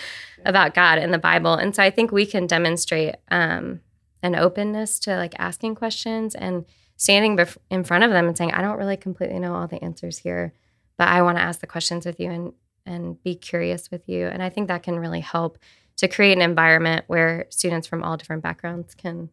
about 0.45 0.73
God 0.73 0.97
and 0.97 1.13
the 1.13 1.19
Bible. 1.19 1.53
And 1.53 1.75
so 1.75 1.83
I 1.83 1.89
think 1.89 2.11
we 2.11 2.25
can 2.25 2.47
demonstrate 2.47 3.15
um, 3.29 3.81
an 4.23 4.35
openness 4.35 4.99
to 5.01 5.15
like 5.15 5.33
asking 5.37 5.75
questions 5.75 6.35
and 6.35 6.65
standing 6.97 7.37
bef- 7.37 7.57
in 7.69 7.83
front 7.83 8.03
of 8.03 8.11
them 8.11 8.27
and 8.27 8.37
saying, 8.37 8.51
I 8.51 8.61
don't 8.61 8.77
really 8.77 8.97
completely 8.97 9.39
know 9.39 9.55
all 9.55 9.67
the 9.67 9.83
answers 9.83 10.19
here, 10.19 10.53
but 10.97 11.07
I 11.07 11.21
want 11.21 11.37
to 11.37 11.43
ask 11.43 11.59
the 11.59 11.67
questions 11.67 12.05
with 12.05 12.19
you 12.19 12.31
and 12.31 12.53
and 12.85 13.21
be 13.23 13.35
curious 13.35 13.91
with 13.91 14.09
you. 14.09 14.25
And 14.25 14.41
I 14.41 14.49
think 14.49 14.67
that 14.67 14.83
can 14.83 14.99
really 14.99 15.19
help 15.19 15.59
to 15.97 16.07
create 16.07 16.35
an 16.35 16.41
environment 16.41 17.05
where 17.07 17.45
students 17.49 17.87
from 17.87 18.03
all 18.03 18.17
different 18.17 18.43
backgrounds 18.43 18.95
can 18.95 19.29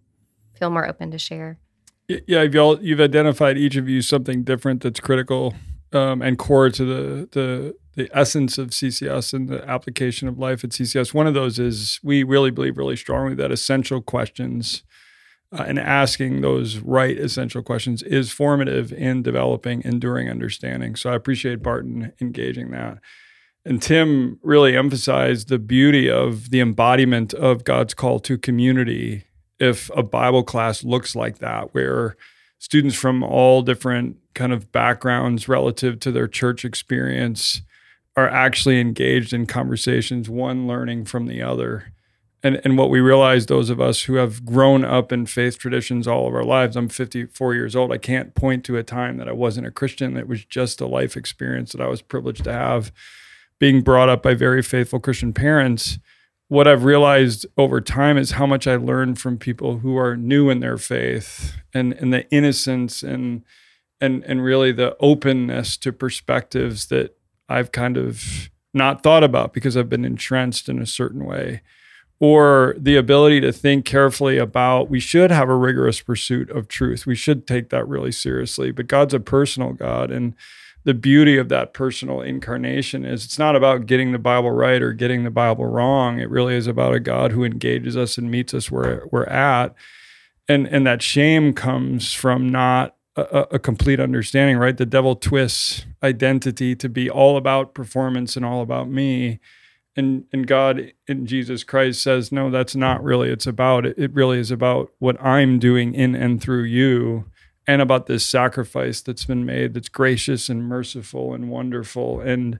feel 0.54 0.70
more 0.70 0.86
open 0.86 1.10
to 1.12 1.18
share. 1.18 1.58
Yeah, 2.08 2.42
you've, 2.42 2.56
all, 2.56 2.82
you've 2.82 3.00
identified 3.00 3.58
each 3.58 3.76
of 3.76 3.88
you 3.88 4.00
something 4.00 4.42
different 4.42 4.82
that's 4.82 4.98
critical 4.98 5.54
um, 5.92 6.22
and 6.22 6.38
core 6.38 6.70
to 6.70 6.84
the, 6.84 7.28
the 7.32 7.74
the 7.98 8.08
essence 8.16 8.58
of 8.58 8.68
CCS 8.68 9.34
and 9.34 9.48
the 9.48 9.68
application 9.68 10.28
of 10.28 10.38
life 10.38 10.62
at 10.62 10.70
CCS. 10.70 11.12
One 11.12 11.26
of 11.26 11.34
those 11.34 11.58
is 11.58 11.98
we 12.04 12.22
really 12.22 12.52
believe 12.52 12.78
really 12.78 12.94
strongly 12.94 13.34
that 13.34 13.50
essential 13.50 14.00
questions 14.00 14.84
uh, 15.50 15.64
and 15.66 15.80
asking 15.80 16.40
those 16.40 16.76
right 16.78 17.18
essential 17.18 17.60
questions 17.60 18.04
is 18.04 18.30
formative 18.30 18.92
in 18.92 19.24
developing 19.24 19.82
enduring 19.84 20.30
understanding. 20.30 20.94
So 20.94 21.10
I 21.10 21.16
appreciate 21.16 21.60
Barton 21.60 22.12
engaging 22.20 22.70
that. 22.70 22.98
And 23.64 23.82
Tim 23.82 24.38
really 24.44 24.76
emphasized 24.76 25.48
the 25.48 25.58
beauty 25.58 26.08
of 26.08 26.50
the 26.50 26.60
embodiment 26.60 27.34
of 27.34 27.64
God's 27.64 27.94
call 27.94 28.20
to 28.20 28.38
community. 28.38 29.24
If 29.58 29.90
a 29.96 30.02
Bible 30.02 30.42
class 30.42 30.84
looks 30.84 31.16
like 31.16 31.38
that, 31.38 31.74
where 31.74 32.16
students 32.58 32.96
from 32.96 33.22
all 33.22 33.62
different 33.62 34.16
kind 34.34 34.52
of 34.52 34.70
backgrounds 34.72 35.48
relative 35.48 35.98
to 36.00 36.12
their 36.12 36.28
church 36.28 36.64
experience 36.64 37.62
are 38.16 38.28
actually 38.28 38.80
engaged 38.80 39.32
in 39.32 39.46
conversations, 39.46 40.28
one 40.28 40.66
learning 40.66 41.04
from 41.04 41.26
the 41.26 41.40
other. 41.40 41.92
And, 42.42 42.60
and 42.64 42.78
what 42.78 42.90
we 42.90 43.00
realize, 43.00 43.46
those 43.46 43.68
of 43.70 43.80
us 43.80 44.02
who 44.02 44.14
have 44.14 44.44
grown 44.44 44.84
up 44.84 45.12
in 45.12 45.26
faith 45.26 45.58
traditions 45.58 46.06
all 46.06 46.28
of 46.28 46.34
our 46.34 46.44
lives, 46.44 46.76
I'm 46.76 46.88
54 46.88 47.54
years 47.54 47.74
old. 47.74 47.92
I 47.92 47.98
can't 47.98 48.34
point 48.34 48.64
to 48.64 48.76
a 48.76 48.84
time 48.84 49.16
that 49.18 49.28
I 49.28 49.32
wasn't 49.32 49.66
a 49.66 49.72
Christian. 49.72 50.16
It 50.16 50.28
was 50.28 50.44
just 50.44 50.80
a 50.80 50.86
life 50.86 51.16
experience 51.16 51.72
that 51.72 51.80
I 51.80 51.88
was 51.88 52.02
privileged 52.02 52.44
to 52.44 52.52
have 52.52 52.92
being 53.58 53.82
brought 53.82 54.08
up 54.08 54.22
by 54.22 54.34
very 54.34 54.62
faithful 54.62 55.00
Christian 55.00 55.32
parents, 55.32 55.98
what 56.48 56.66
I've 56.66 56.84
realized 56.84 57.46
over 57.56 57.80
time 57.80 58.16
is 58.16 58.32
how 58.32 58.46
much 58.46 58.66
I 58.66 58.76
learned 58.76 59.20
from 59.20 59.38
people 59.38 59.78
who 59.78 59.96
are 59.98 60.16
new 60.16 60.48
in 60.48 60.60
their 60.60 60.78
faith 60.78 61.54
and, 61.74 61.92
and 61.94 62.12
the 62.12 62.28
innocence 62.30 63.02
and 63.02 63.44
and 64.00 64.24
and 64.24 64.42
really 64.42 64.72
the 64.72 64.96
openness 65.00 65.76
to 65.78 65.92
perspectives 65.92 66.86
that 66.86 67.16
I've 67.48 67.72
kind 67.72 67.96
of 67.96 68.48
not 68.72 69.02
thought 69.02 69.24
about 69.24 69.52
because 69.52 69.76
I've 69.76 69.88
been 69.88 70.04
entrenched 70.04 70.68
in 70.68 70.80
a 70.80 70.86
certain 70.86 71.24
way. 71.24 71.62
Or 72.20 72.74
the 72.76 72.96
ability 72.96 73.40
to 73.42 73.52
think 73.52 73.84
carefully 73.84 74.38
about 74.38 74.90
we 74.90 74.98
should 74.98 75.30
have 75.30 75.48
a 75.48 75.54
rigorous 75.54 76.00
pursuit 76.00 76.50
of 76.50 76.66
truth. 76.66 77.06
We 77.06 77.14
should 77.14 77.46
take 77.46 77.70
that 77.70 77.86
really 77.86 78.10
seriously. 78.10 78.72
But 78.72 78.88
God's 78.88 79.14
a 79.14 79.20
personal 79.20 79.72
God 79.72 80.10
and 80.10 80.34
the 80.84 80.94
beauty 80.94 81.36
of 81.36 81.48
that 81.48 81.74
personal 81.74 82.20
incarnation 82.20 83.04
is 83.04 83.24
it's 83.24 83.38
not 83.38 83.56
about 83.56 83.86
getting 83.86 84.12
the 84.12 84.18
Bible 84.18 84.50
right 84.50 84.80
or 84.80 84.92
getting 84.92 85.24
the 85.24 85.30
Bible 85.30 85.66
wrong. 85.66 86.18
It 86.18 86.30
really 86.30 86.54
is 86.54 86.66
about 86.66 86.94
a 86.94 87.00
God 87.00 87.32
who 87.32 87.44
engages 87.44 87.96
us 87.96 88.16
and 88.16 88.30
meets 88.30 88.54
us 88.54 88.70
where 88.70 89.06
we're 89.10 89.24
at. 89.24 89.74
And 90.48 90.66
and 90.66 90.86
that 90.86 91.02
shame 91.02 91.52
comes 91.52 92.14
from 92.14 92.48
not 92.48 92.96
a, 93.16 93.46
a 93.52 93.58
complete 93.58 94.00
understanding, 94.00 94.56
right? 94.56 94.76
The 94.76 94.86
devil 94.86 95.16
twists 95.16 95.84
identity 96.02 96.74
to 96.76 96.88
be 96.88 97.10
all 97.10 97.36
about 97.36 97.74
performance 97.74 98.36
and 98.36 98.44
all 98.44 98.62
about 98.62 98.88
me. 98.88 99.40
And 99.96 100.24
and 100.32 100.46
God 100.46 100.92
in 101.06 101.26
Jesus 101.26 101.64
Christ 101.64 102.00
says, 102.02 102.30
no, 102.30 102.50
that's 102.50 102.76
not 102.76 103.02
really 103.02 103.30
it's 103.30 103.46
about. 103.46 103.84
It, 103.84 103.98
it 103.98 104.14
really 104.14 104.38
is 104.38 104.50
about 104.50 104.90
what 105.00 105.20
I'm 105.22 105.58
doing 105.58 105.92
in 105.92 106.14
and 106.14 106.40
through 106.40 106.62
you 106.62 107.26
and 107.68 107.82
about 107.82 108.06
this 108.06 108.24
sacrifice 108.26 109.02
that's 109.02 109.26
been 109.26 109.44
made 109.44 109.74
that's 109.74 109.90
gracious 109.90 110.48
and 110.48 110.64
merciful 110.64 111.34
and 111.34 111.50
wonderful 111.50 112.20
and 112.20 112.58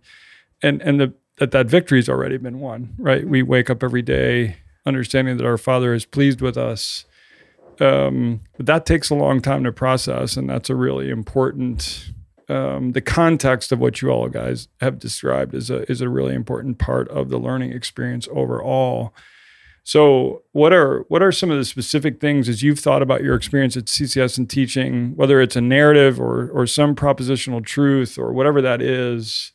and 0.63 0.81
and 0.83 1.01
the, 1.01 1.15
that 1.39 1.51
that 1.51 1.67
victory's 1.67 2.09
already 2.09 2.37
been 2.37 2.61
won 2.61 2.95
right? 2.99 3.27
We 3.27 3.43
wake 3.43 3.71
up 3.71 3.83
every 3.83 4.03
day 4.03 4.59
understanding 4.87 5.39
that 5.39 5.47
our 5.47 5.59
father 5.59 5.93
is 5.93 6.05
pleased 6.05 6.41
with 6.41 6.57
us. 6.57 7.05
Um, 7.81 8.41
but 8.57 8.67
that 8.67 8.87
takes 8.87 9.11
a 9.11 9.15
long 9.15 9.41
time 9.41 9.65
to 9.65 9.73
process 9.73 10.37
and 10.37 10.49
that's 10.51 10.71
a 10.71 10.77
really 10.77 11.11
important 11.11 12.13
um, 12.49 12.93
the 12.93 13.03
context 13.03 13.73
of 13.73 13.79
what 13.79 14.01
you 14.01 14.09
all 14.09 14.29
guys 14.29 14.69
have 14.81 14.99
described 14.99 15.55
is 15.55 15.71
a 15.71 15.91
is 15.91 16.01
a 16.01 16.09
really 16.09 16.35
important 16.35 16.79
part 16.79 17.09
of 17.09 17.31
the 17.31 17.39
learning 17.39 17.73
experience 17.73 18.29
overall 18.33 19.15
so, 19.89 20.43
what 20.53 20.75
are 20.75 21.07
what 21.09 21.23
are 21.23 21.33
some 21.33 21.51
of 21.51 21.57
the 21.57 21.65
specific 21.65 22.21
things 22.21 22.47
as 22.47 22.63
you've 22.63 22.79
thought 22.79 23.01
about 23.01 23.23
your 23.23 23.35
experience 23.35 23.75
at 23.75 23.87
CCS 23.87 24.37
and 24.37 24.51
teaching, 24.51 25.17
whether 25.17 25.41
it's 25.41 25.57
a 25.57 25.63
narrative 25.63 26.21
or 26.21 26.51
or 26.51 26.67
some 26.67 26.95
propositional 26.95 27.65
truth 27.65 28.19
or 28.19 28.35
whatever 28.35 28.61
that 28.61 28.83
is? 28.83 29.53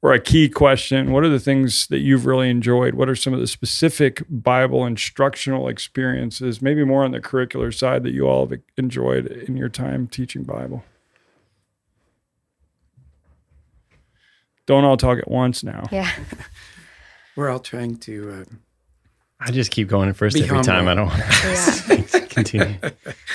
or 0.00 0.14
a 0.14 0.18
key 0.18 0.48
question, 0.48 1.12
what 1.12 1.22
are 1.24 1.28
the 1.28 1.38
things 1.38 1.86
that 1.88 1.98
you've 1.98 2.24
really 2.24 2.48
enjoyed? 2.48 2.94
What 2.94 3.10
are 3.10 3.14
some 3.14 3.34
of 3.34 3.40
the 3.40 3.46
specific 3.46 4.22
Bible 4.30 4.86
instructional 4.86 5.68
experiences, 5.68 6.62
maybe 6.62 6.82
more 6.82 7.04
on 7.04 7.10
the 7.10 7.20
curricular 7.20 7.70
side, 7.74 8.02
that 8.04 8.14
you 8.14 8.26
all 8.26 8.48
have 8.48 8.58
enjoyed 8.78 9.26
in 9.26 9.58
your 9.58 9.68
time 9.68 10.06
teaching 10.06 10.42
Bible? 10.42 10.84
Don't 14.64 14.86
all 14.86 14.96
talk 14.96 15.18
at 15.18 15.30
once 15.30 15.62
now. 15.62 15.86
Yeah. 15.92 16.10
We're 17.36 17.50
all 17.50 17.60
trying 17.60 17.98
to. 17.98 18.46
Uh, 18.48 18.54
I 19.40 19.50
just 19.50 19.70
keep 19.70 19.88
going 19.88 20.12
first 20.12 20.34
Be 20.34 20.42
every 20.42 20.56
humble. 20.56 20.64
time. 20.64 20.88
I 20.88 20.94
don't 20.94 21.06
want 21.06 21.18
Yeah. 21.18 22.02
to 22.20 22.20
continue. 22.28 22.74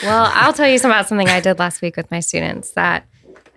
Well, 0.04 0.32
I'll 0.34 0.54
tell 0.54 0.68
you 0.68 0.78
about 0.78 1.08
something 1.08 1.28
I 1.30 1.40
did 1.40 1.58
last 1.60 1.82
week 1.82 1.98
with 1.98 2.10
my 2.12 2.20
students 2.20 2.72
that, 2.72 3.06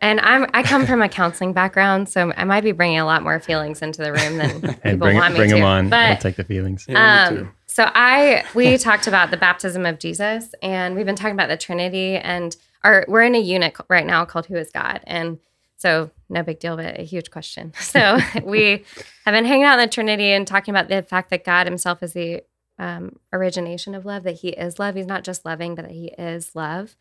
and 0.00 0.18
I'm 0.20 0.46
I 0.54 0.62
come 0.62 0.86
from 0.86 1.02
a 1.02 1.08
counseling 1.08 1.52
background, 1.52 2.08
so 2.08 2.32
I 2.36 2.44
might 2.44 2.62
be 2.64 2.72
bringing 2.72 2.98
a 3.00 3.04
lot 3.04 3.22
more 3.22 3.38
feelings 3.40 3.82
into 3.82 4.02
the 4.02 4.12
room 4.12 4.38
than 4.38 4.60
people 4.60 4.74
And 4.84 4.98
bring, 4.98 5.16
want 5.16 5.34
me 5.34 5.38
bring 5.40 5.50
to. 5.50 5.56
them 5.56 5.64
on. 5.64 5.92
I'll 5.92 6.16
take 6.16 6.36
the 6.36 6.44
feelings. 6.44 6.86
yeah, 6.88 7.26
um, 7.28 7.36
too. 7.36 7.48
so 7.66 7.90
I 7.94 8.44
we 8.54 8.78
talked 8.78 9.06
about 9.06 9.30
the 9.30 9.36
baptism 9.36 9.84
of 9.84 9.98
Jesus, 9.98 10.54
and 10.62 10.94
we've 10.94 11.06
been 11.06 11.16
talking 11.16 11.34
about 11.34 11.48
the 11.48 11.56
Trinity, 11.56 12.16
and 12.16 12.56
our 12.84 13.04
we're 13.08 13.24
in 13.24 13.34
a 13.34 13.40
unit 13.40 13.74
right 13.90 14.06
now 14.06 14.24
called 14.24 14.46
Who 14.46 14.54
Is 14.56 14.70
God, 14.70 15.00
and 15.06 15.38
so 15.78 16.10
no 16.28 16.42
big 16.42 16.58
deal, 16.58 16.76
but 16.76 16.98
a 16.98 17.04
huge 17.04 17.30
question. 17.30 17.72
So 17.80 18.18
we 18.44 18.84
have 19.24 19.32
been 19.32 19.44
hanging 19.44 19.64
out 19.64 19.78
in 19.78 19.86
the 19.86 19.92
Trinity 19.92 20.32
and 20.32 20.46
talking 20.46 20.74
about 20.74 20.88
the 20.88 21.02
fact 21.02 21.30
that 21.30 21.44
God 21.44 21.66
Himself 21.66 22.02
is 22.02 22.12
the 22.12 22.42
um, 22.78 23.18
origination 23.32 23.94
of 23.94 24.04
love, 24.04 24.24
that 24.24 24.32
He 24.40 24.50
is 24.50 24.78
love. 24.78 24.94
He's 24.94 25.06
not 25.06 25.24
just 25.24 25.44
loving, 25.44 25.74
but 25.74 25.82
that 25.82 25.94
He 25.94 26.08
is 26.18 26.54
love, 26.54 26.96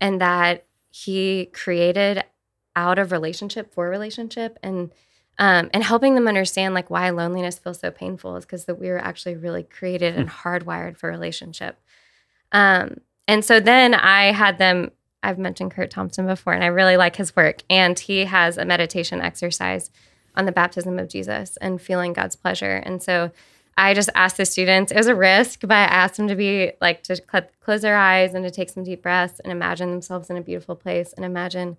and 0.00 0.20
that 0.20 0.66
He 0.90 1.46
created 1.52 2.24
out 2.76 2.98
of 2.98 3.10
relationship 3.12 3.72
for 3.72 3.88
relationship, 3.88 4.58
and 4.62 4.92
um, 5.38 5.70
and 5.72 5.84
helping 5.84 6.16
them 6.16 6.26
understand 6.26 6.74
like 6.74 6.90
why 6.90 7.10
loneliness 7.10 7.58
feels 7.58 7.78
so 7.78 7.92
painful 7.92 8.36
is 8.36 8.44
because 8.44 8.64
that 8.64 8.80
we 8.80 8.88
were 8.88 8.98
actually 8.98 9.36
really 9.36 9.62
created 9.62 10.16
and 10.16 10.28
hardwired 10.28 10.96
for 10.96 11.08
relationship. 11.08 11.80
Um, 12.50 13.00
and 13.28 13.44
so 13.44 13.60
then 13.60 13.94
I 13.94 14.32
had 14.32 14.58
them. 14.58 14.90
I've 15.22 15.38
mentioned 15.38 15.72
Kurt 15.72 15.90
Thompson 15.90 16.26
before, 16.26 16.52
and 16.52 16.64
I 16.64 16.68
really 16.68 16.96
like 16.96 17.16
his 17.16 17.34
work. 17.34 17.62
And 17.68 17.98
he 17.98 18.24
has 18.24 18.56
a 18.56 18.64
meditation 18.64 19.20
exercise 19.20 19.90
on 20.34 20.46
the 20.46 20.52
baptism 20.52 20.98
of 20.98 21.08
Jesus 21.08 21.56
and 21.58 21.80
feeling 21.80 22.12
God's 22.12 22.36
pleasure. 22.36 22.76
And 22.84 23.02
so 23.02 23.32
I 23.76 23.94
just 23.94 24.10
asked 24.14 24.36
the 24.36 24.44
students. 24.44 24.90
It 24.90 24.96
was 24.96 25.06
a 25.06 25.14
risk, 25.14 25.60
but 25.60 25.72
I 25.72 25.82
asked 25.82 26.16
them 26.16 26.28
to 26.28 26.34
be 26.34 26.72
like 26.80 27.02
to 27.04 27.16
cl- 27.16 27.48
close 27.60 27.82
their 27.82 27.96
eyes 27.96 28.34
and 28.34 28.44
to 28.44 28.50
take 28.50 28.70
some 28.70 28.84
deep 28.84 29.02
breaths 29.02 29.40
and 29.40 29.52
imagine 29.52 29.90
themselves 29.90 30.30
in 30.30 30.36
a 30.36 30.42
beautiful 30.42 30.74
place 30.74 31.12
and 31.12 31.24
imagine 31.24 31.76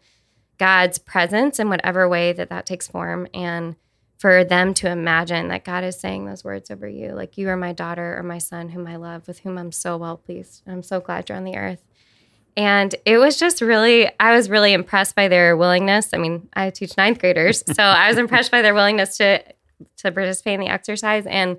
God's 0.58 0.98
presence 0.98 1.60
in 1.60 1.70
whatever 1.70 2.08
way 2.08 2.34
that 2.34 2.50
that 2.50 2.66
takes 2.66 2.88
form 2.88 3.28
and 3.34 3.76
for 4.18 4.44
them 4.44 4.74
to 4.76 4.90
imagine 4.90 5.48
that 5.48 5.64
God 5.64 5.86
is 5.86 5.98
saying 5.98 6.26
those 6.26 6.44
words 6.44 6.70
over 6.70 6.88
you 6.88 7.14
like 7.14 7.38
you 7.38 7.48
are 7.48 7.56
my 7.56 7.72
daughter 7.72 8.18
or 8.18 8.24
my 8.24 8.38
son 8.38 8.70
whom 8.70 8.86
I 8.86 8.98
love 8.98 9.28
with 9.28 9.40
whom 9.40 9.58
I'm 9.58 9.72
so 9.72 9.96
well 9.96 10.18
pleased 10.18 10.62
I'm 10.68 10.84
so 10.84 11.00
glad 11.00 11.30
you're 11.30 11.38
on 11.38 11.46
the 11.46 11.56
earth 11.56 11.82
and 12.58 12.96
it 13.06 13.18
was 13.18 13.38
just 13.38 13.62
really 13.62 14.10
I 14.20 14.36
was 14.36 14.50
really 14.50 14.74
impressed 14.74 15.16
by 15.16 15.28
their 15.28 15.56
willingness 15.56 16.14
I 16.14 16.18
mean 16.18 16.50
I 16.54 16.70
teach 16.70 16.98
ninth 16.98 17.20
graders 17.20 17.64
so 17.74 17.84
I 17.84 18.10
was 18.10 18.18
impressed 18.18 18.52
by 18.52 18.62
their 18.62 18.74
willingness 18.74 19.18
to 19.18 19.44
to 19.98 20.12
participate 20.12 20.56
in 20.56 20.60
the 20.62 20.68
exercise 20.68 21.26
and 21.26 21.58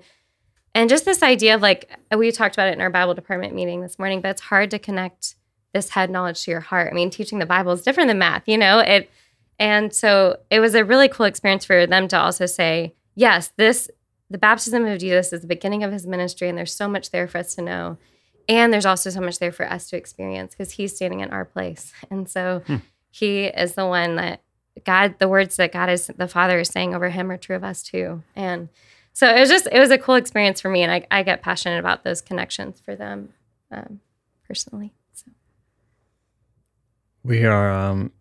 and 0.73 0.89
just 0.89 1.05
this 1.05 1.21
idea 1.21 1.55
of 1.55 1.61
like 1.61 1.91
we 2.15 2.31
talked 2.31 2.55
about 2.55 2.69
it 2.69 2.73
in 2.73 2.81
our 2.81 2.89
Bible 2.89 3.13
department 3.13 3.53
meeting 3.53 3.81
this 3.81 3.99
morning 3.99 4.21
but 4.21 4.31
it's 4.31 4.41
hard 4.41 4.71
to 4.71 4.79
connect 4.79 5.35
this 5.73 5.89
head 5.89 6.09
knowledge 6.09 6.43
to 6.43 6.51
your 6.51 6.59
heart. 6.59 6.91
I 6.91 6.95
mean, 6.95 7.09
teaching 7.09 7.39
the 7.39 7.45
Bible 7.45 7.71
is 7.71 7.81
different 7.81 8.07
than 8.07 8.19
math, 8.19 8.43
you 8.47 8.57
know? 8.57 8.79
It 8.79 9.09
and 9.59 9.93
so 9.93 10.37
it 10.49 10.59
was 10.59 10.73
a 10.73 10.83
really 10.83 11.07
cool 11.07 11.27
experience 11.27 11.65
for 11.65 11.85
them 11.85 12.07
to 12.09 12.19
also 12.19 12.45
say, 12.45 12.95
yes, 13.15 13.51
this 13.57 13.89
the 14.29 14.37
baptism 14.37 14.85
of 14.85 14.99
Jesus 14.99 15.33
is 15.33 15.41
the 15.41 15.47
beginning 15.47 15.83
of 15.83 15.91
his 15.91 16.07
ministry, 16.07 16.47
and 16.47 16.57
there's 16.57 16.73
so 16.73 16.87
much 16.87 17.11
there 17.11 17.27
for 17.27 17.37
us 17.39 17.55
to 17.55 17.61
know. 17.61 17.97
And 18.51 18.73
there's 18.73 18.85
also 18.85 19.09
so 19.09 19.21
much 19.21 19.39
there 19.39 19.53
for 19.53 19.65
us 19.65 19.89
to 19.89 19.95
experience 19.95 20.53
because 20.53 20.73
he's 20.73 20.93
standing 20.93 21.21
in 21.21 21.29
our 21.29 21.45
place. 21.45 21.93
And 22.09 22.29
so 22.29 22.61
he 23.09 23.45
is 23.45 23.75
the 23.75 23.87
one 23.87 24.17
that 24.17 24.41
God, 24.83 25.15
the 25.19 25.29
words 25.29 25.55
that 25.55 25.71
God 25.71 25.89
is, 25.89 26.07
the 26.07 26.27
Father 26.27 26.59
is 26.59 26.67
saying 26.67 26.93
over 26.93 27.09
him 27.09 27.31
are 27.31 27.37
true 27.37 27.55
of 27.55 27.63
us 27.63 27.81
too. 27.81 28.23
And 28.35 28.67
so 29.13 29.33
it 29.33 29.39
was 29.39 29.47
just, 29.47 29.69
it 29.71 29.79
was 29.79 29.89
a 29.89 29.97
cool 29.97 30.15
experience 30.15 30.59
for 30.59 30.67
me. 30.67 30.83
And 30.83 30.91
I, 30.91 31.07
I 31.09 31.23
get 31.23 31.41
passionate 31.41 31.79
about 31.79 32.03
those 32.03 32.21
connections 32.21 32.81
for 32.81 32.93
them 32.93 33.29
um, 33.71 34.01
personally. 34.45 34.93
So. 35.13 35.31
We 37.23 37.45
are. 37.45 37.71
Um, 37.71 38.11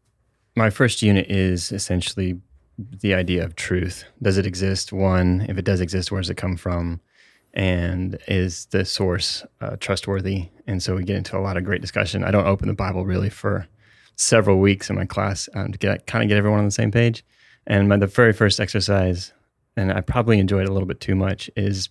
my 0.54 0.70
first 0.70 1.02
unit 1.02 1.28
is 1.28 1.72
essentially 1.72 2.40
the 2.78 3.14
idea 3.14 3.44
of 3.44 3.56
truth. 3.56 4.04
Does 4.22 4.38
it 4.38 4.46
exist? 4.46 4.92
One, 4.92 5.44
if 5.48 5.58
it 5.58 5.64
does 5.64 5.80
exist, 5.80 6.12
where 6.12 6.20
does 6.20 6.30
it 6.30 6.36
come 6.36 6.56
from? 6.56 7.00
And 7.52 8.18
is 8.28 8.66
the 8.66 8.84
source 8.84 9.44
uh, 9.60 9.76
trustworthy? 9.80 10.48
And 10.66 10.82
so 10.82 10.94
we 10.94 11.04
get 11.04 11.16
into 11.16 11.36
a 11.36 11.40
lot 11.40 11.56
of 11.56 11.64
great 11.64 11.80
discussion. 11.80 12.22
I 12.22 12.30
don't 12.30 12.46
open 12.46 12.68
the 12.68 12.74
Bible 12.74 13.04
really 13.04 13.30
for 13.30 13.66
several 14.16 14.58
weeks 14.58 14.90
in 14.90 14.96
my 14.96 15.06
class 15.06 15.48
um, 15.54 15.72
to 15.72 15.78
get 15.78 16.06
kind 16.06 16.22
of 16.22 16.28
get 16.28 16.36
everyone 16.36 16.60
on 16.60 16.64
the 16.66 16.70
same 16.70 16.92
page. 16.92 17.24
And 17.66 17.88
my, 17.88 17.96
the 17.96 18.06
very 18.06 18.32
first 18.32 18.60
exercise, 18.60 19.32
and 19.76 19.92
I 19.92 20.00
probably 20.00 20.38
enjoyed 20.38 20.62
it 20.62 20.68
a 20.68 20.72
little 20.72 20.88
bit 20.88 21.00
too 21.00 21.14
much, 21.14 21.50
is 21.56 21.88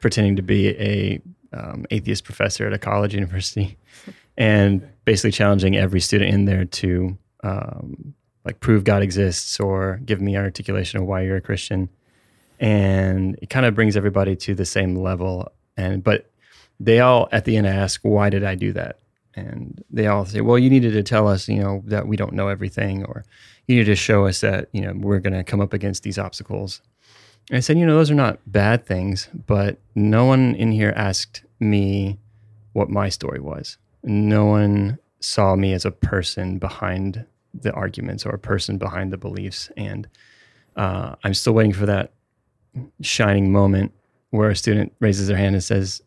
pretending 0.00 0.36
to 0.36 0.42
be 0.42 0.68
a 0.68 1.20
um, 1.52 1.86
atheist 1.90 2.24
professor 2.24 2.66
at 2.66 2.72
a 2.72 2.78
college 2.78 3.14
university, 3.20 3.76
and 4.36 4.86
basically 5.04 5.32
challenging 5.32 5.76
every 5.76 6.00
student 6.00 6.32
in 6.32 6.44
there 6.44 6.64
to 6.64 7.16
um, 7.42 8.14
like 8.44 8.60
prove 8.60 8.84
God 8.84 9.02
exists 9.02 9.58
or 9.60 10.00
give 10.04 10.20
me 10.20 10.34
an 10.34 10.42
articulation 10.42 11.00
of 11.00 11.06
why 11.06 11.22
you're 11.22 11.36
a 11.36 11.40
Christian. 11.40 11.88
And 12.62 13.36
it 13.42 13.50
kind 13.50 13.66
of 13.66 13.74
brings 13.74 13.96
everybody 13.96 14.36
to 14.36 14.54
the 14.54 14.64
same 14.64 14.94
level. 14.94 15.50
And 15.76 16.02
but 16.02 16.30
they 16.78 17.00
all 17.00 17.28
at 17.32 17.44
the 17.44 17.56
end 17.56 17.66
ask, 17.66 18.00
why 18.02 18.30
did 18.30 18.44
I 18.44 18.54
do 18.54 18.72
that? 18.72 19.00
And 19.34 19.82
they 19.90 20.06
all 20.06 20.24
say, 20.24 20.42
well, 20.42 20.58
you 20.58 20.70
needed 20.70 20.92
to 20.92 21.02
tell 21.02 21.26
us, 21.26 21.48
you 21.48 21.60
know, 21.60 21.82
that 21.86 22.06
we 22.06 22.16
don't 22.16 22.34
know 22.34 22.48
everything, 22.48 23.04
or 23.04 23.24
you 23.66 23.76
need 23.76 23.84
to 23.84 23.96
show 23.96 24.26
us 24.26 24.42
that, 24.42 24.68
you 24.72 24.82
know, 24.82 24.92
we're 24.94 25.18
going 25.18 25.32
to 25.32 25.42
come 25.42 25.60
up 25.60 25.72
against 25.72 26.04
these 26.04 26.18
obstacles. 26.18 26.80
And 27.50 27.56
I 27.56 27.60
said, 27.60 27.78
you 27.78 27.86
know, 27.86 27.96
those 27.96 28.10
are 28.10 28.14
not 28.14 28.38
bad 28.46 28.86
things, 28.86 29.28
but 29.46 29.78
no 29.94 30.24
one 30.24 30.54
in 30.54 30.70
here 30.70 30.92
asked 30.94 31.42
me 31.58 32.18
what 32.74 32.90
my 32.90 33.08
story 33.08 33.40
was. 33.40 33.78
No 34.04 34.44
one 34.44 34.98
saw 35.20 35.56
me 35.56 35.72
as 35.72 35.84
a 35.84 35.90
person 35.90 36.58
behind 36.58 37.24
the 37.54 37.72
arguments 37.72 38.24
or 38.24 38.30
a 38.30 38.38
person 38.38 38.78
behind 38.78 39.12
the 39.12 39.18
beliefs. 39.18 39.70
And 39.76 40.08
uh, 40.76 41.16
I'm 41.24 41.34
still 41.34 41.54
waiting 41.54 41.72
for 41.72 41.86
that 41.86 42.12
shining 43.00 43.52
moment 43.52 43.92
where 44.30 44.50
a 44.50 44.56
student 44.56 44.92
raises 45.00 45.28
their 45.28 45.36
hand 45.36 45.54
and 45.54 45.62
says, 45.62 46.02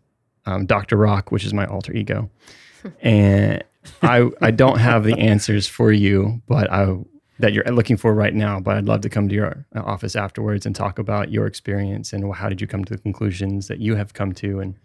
um, 0.45 0.65
Dr. 0.65 0.97
Rock, 0.97 1.31
which 1.31 1.45
is 1.45 1.53
my 1.53 1.65
alter 1.65 1.93
ego. 1.93 2.29
and 3.01 3.63
I, 4.01 4.29
I 4.41 4.51
don't 4.51 4.79
have 4.79 5.03
the 5.03 5.17
answers 5.17 5.67
for 5.67 5.91
you, 5.91 6.41
but 6.47 6.71
I, 6.71 6.97
that 7.39 7.53
you're 7.53 7.63
looking 7.65 7.97
for 7.97 8.13
right 8.13 8.33
now, 8.33 8.59
but 8.59 8.77
I'd 8.77 8.85
love 8.85 9.01
to 9.01 9.09
come 9.09 9.27
to 9.29 9.35
your 9.35 9.65
uh, 9.75 9.81
office 9.81 10.15
afterwards 10.15 10.65
and 10.65 10.75
talk 10.75 10.99
about 10.99 11.31
your 11.31 11.45
experience 11.45 12.13
and 12.13 12.33
how 12.33 12.49
did 12.49 12.61
you 12.61 12.67
come 12.67 12.85
to 12.85 12.95
the 12.95 13.01
conclusions 13.01 13.67
that 13.67 13.79
you 13.79 13.95
have 13.95 14.13
come 14.13 14.31
to 14.33 14.59
and 14.59 14.75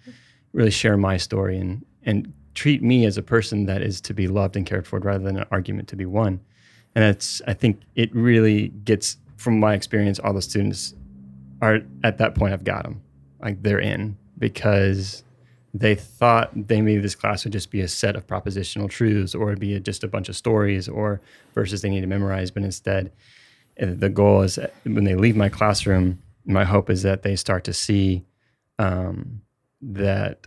really 0.52 0.70
share 0.70 0.96
my 0.96 1.16
story 1.16 1.58
and, 1.58 1.84
and 2.04 2.32
treat 2.54 2.82
me 2.82 3.06
as 3.06 3.16
a 3.16 3.22
person 3.22 3.66
that 3.66 3.82
is 3.82 4.00
to 4.02 4.14
be 4.14 4.26
loved 4.26 4.56
and 4.56 4.66
cared 4.66 4.86
for 4.86 4.98
rather 4.98 5.24
than 5.24 5.38
an 5.38 5.46
argument 5.50 5.88
to 5.88 5.96
be 5.96 6.06
won. 6.06 6.40
And 6.94 7.04
that's, 7.04 7.40
I 7.46 7.54
think 7.54 7.80
it 7.94 8.14
really 8.14 8.68
gets, 8.68 9.16
from 9.36 9.60
my 9.60 9.74
experience, 9.74 10.18
all 10.18 10.32
the 10.32 10.42
students 10.42 10.94
are 11.60 11.80
at 12.04 12.18
that 12.18 12.34
point, 12.34 12.52
I've 12.52 12.64
got 12.64 12.84
them. 12.84 13.02
Like 13.40 13.62
they're 13.62 13.80
in 13.80 14.16
because 14.38 15.24
they 15.72 15.94
thought 15.94 16.50
they 16.54 16.80
maybe 16.80 17.00
this 17.00 17.14
class 17.14 17.44
would 17.44 17.52
just 17.52 17.70
be 17.70 17.80
a 17.80 17.88
set 17.88 18.16
of 18.16 18.26
propositional 18.26 18.90
truths 18.90 19.34
or 19.34 19.48
it'd 19.48 19.60
be 19.60 19.74
a, 19.74 19.80
just 19.80 20.02
a 20.02 20.08
bunch 20.08 20.28
of 20.28 20.36
stories 20.36 20.88
or 20.88 21.20
verses 21.54 21.82
they 21.82 21.90
need 21.90 22.00
to 22.00 22.06
memorize. 22.06 22.50
But 22.50 22.64
instead, 22.64 23.12
uh, 23.80 23.86
the 23.88 24.08
goal 24.08 24.42
is 24.42 24.58
when 24.84 25.04
they 25.04 25.14
leave 25.14 25.36
my 25.36 25.48
classroom, 25.48 26.20
my 26.44 26.64
hope 26.64 26.90
is 26.90 27.02
that 27.02 27.22
they 27.22 27.36
start 27.36 27.64
to 27.64 27.72
see 27.72 28.24
um, 28.78 29.42
that 29.80 30.46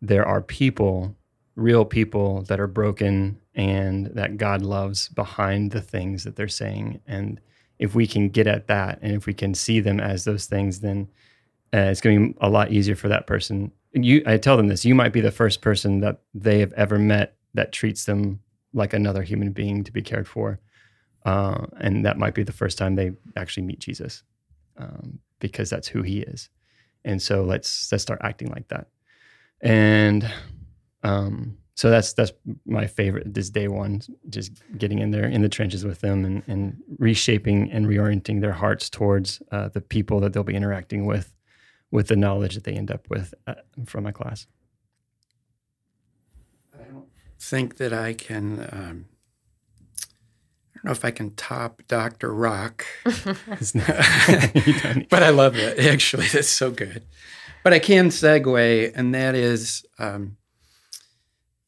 there 0.00 0.26
are 0.26 0.40
people, 0.40 1.14
real 1.56 1.84
people 1.84 2.42
that 2.42 2.60
are 2.60 2.66
broken 2.68 3.40
and 3.54 4.06
that 4.06 4.36
God 4.36 4.62
loves 4.62 5.08
behind 5.08 5.72
the 5.72 5.80
things 5.80 6.24
that 6.24 6.36
they're 6.36 6.48
saying. 6.48 7.00
And 7.06 7.40
if 7.78 7.94
we 7.94 8.06
can 8.06 8.28
get 8.28 8.46
at 8.46 8.66
that 8.66 8.98
and 9.02 9.12
if 9.14 9.26
we 9.26 9.34
can 9.34 9.54
see 9.54 9.80
them 9.80 10.00
as 10.00 10.24
those 10.24 10.46
things, 10.46 10.80
then 10.80 11.08
uh, 11.72 11.88
it's 11.90 12.00
going 12.00 12.18
to 12.18 12.32
be 12.32 12.38
a 12.40 12.48
lot 12.48 12.72
easier 12.72 12.96
for 12.96 13.08
that 13.08 13.26
person. 13.26 13.72
You, 13.92 14.22
I 14.26 14.36
tell 14.36 14.56
them 14.56 14.68
this: 14.68 14.84
you 14.84 14.94
might 14.94 15.12
be 15.12 15.20
the 15.20 15.30
first 15.30 15.60
person 15.60 16.00
that 16.00 16.20
they 16.34 16.60
have 16.60 16.72
ever 16.74 16.98
met 16.98 17.36
that 17.54 17.72
treats 17.72 18.04
them 18.04 18.40
like 18.72 18.92
another 18.92 19.22
human 19.22 19.52
being 19.52 19.84
to 19.84 19.92
be 19.92 20.02
cared 20.02 20.28
for, 20.28 20.60
uh, 21.24 21.66
and 21.78 22.04
that 22.04 22.18
might 22.18 22.34
be 22.34 22.42
the 22.42 22.52
first 22.52 22.78
time 22.78 22.94
they 22.94 23.12
actually 23.36 23.64
meet 23.64 23.80
Jesus, 23.80 24.22
um, 24.76 25.18
because 25.40 25.70
that's 25.70 25.88
who 25.88 26.02
He 26.02 26.20
is. 26.20 26.48
And 27.04 27.20
so 27.20 27.44
let's 27.44 27.90
let's 27.90 28.02
start 28.02 28.20
acting 28.22 28.50
like 28.50 28.68
that. 28.68 28.88
And 29.60 30.30
um, 31.02 31.56
so 31.78 31.90
that's 31.90 32.12
that's 32.12 32.32
my 32.66 32.88
favorite 32.88 33.34
this 33.34 33.50
day 33.50 33.68
one 33.68 34.00
just 34.28 34.50
getting 34.76 34.98
in 34.98 35.12
there 35.12 35.26
in 35.26 35.42
the 35.42 35.48
trenches 35.48 35.84
with 35.84 36.00
them 36.00 36.24
and, 36.24 36.42
and 36.48 36.76
reshaping 36.98 37.70
and 37.70 37.86
reorienting 37.86 38.40
their 38.40 38.52
hearts 38.52 38.90
towards 38.90 39.40
uh, 39.52 39.68
the 39.68 39.80
people 39.80 40.18
that 40.18 40.32
they'll 40.32 40.42
be 40.42 40.56
interacting 40.56 41.06
with 41.06 41.32
with 41.92 42.08
the 42.08 42.16
knowledge 42.16 42.56
that 42.56 42.64
they 42.64 42.72
end 42.72 42.90
up 42.90 43.08
with 43.08 43.32
uh, 43.46 43.54
from 43.86 44.02
my 44.02 44.10
class 44.10 44.48
I 46.74 46.82
don't 46.90 47.06
think 47.38 47.76
that 47.76 47.92
I 47.92 48.12
can. 48.12 48.58
Um, 48.72 49.04
I 50.74 50.74
don't 50.74 50.84
know 50.84 50.90
if 50.90 51.04
I 51.04 51.12
can 51.12 51.34
top 51.34 51.82
Dr. 51.86 52.34
Rock, 52.34 52.84
but 53.04 55.22
I 55.22 55.30
love 55.30 55.56
it. 55.56 55.78
Actually, 55.78 56.26
that's 56.26 56.48
so 56.48 56.72
good. 56.72 57.04
But 57.62 57.72
I 57.72 57.78
can 57.78 58.08
segue, 58.08 58.92
and 58.94 59.14
that 59.14 59.34
is, 59.34 59.84
um, 59.98 60.37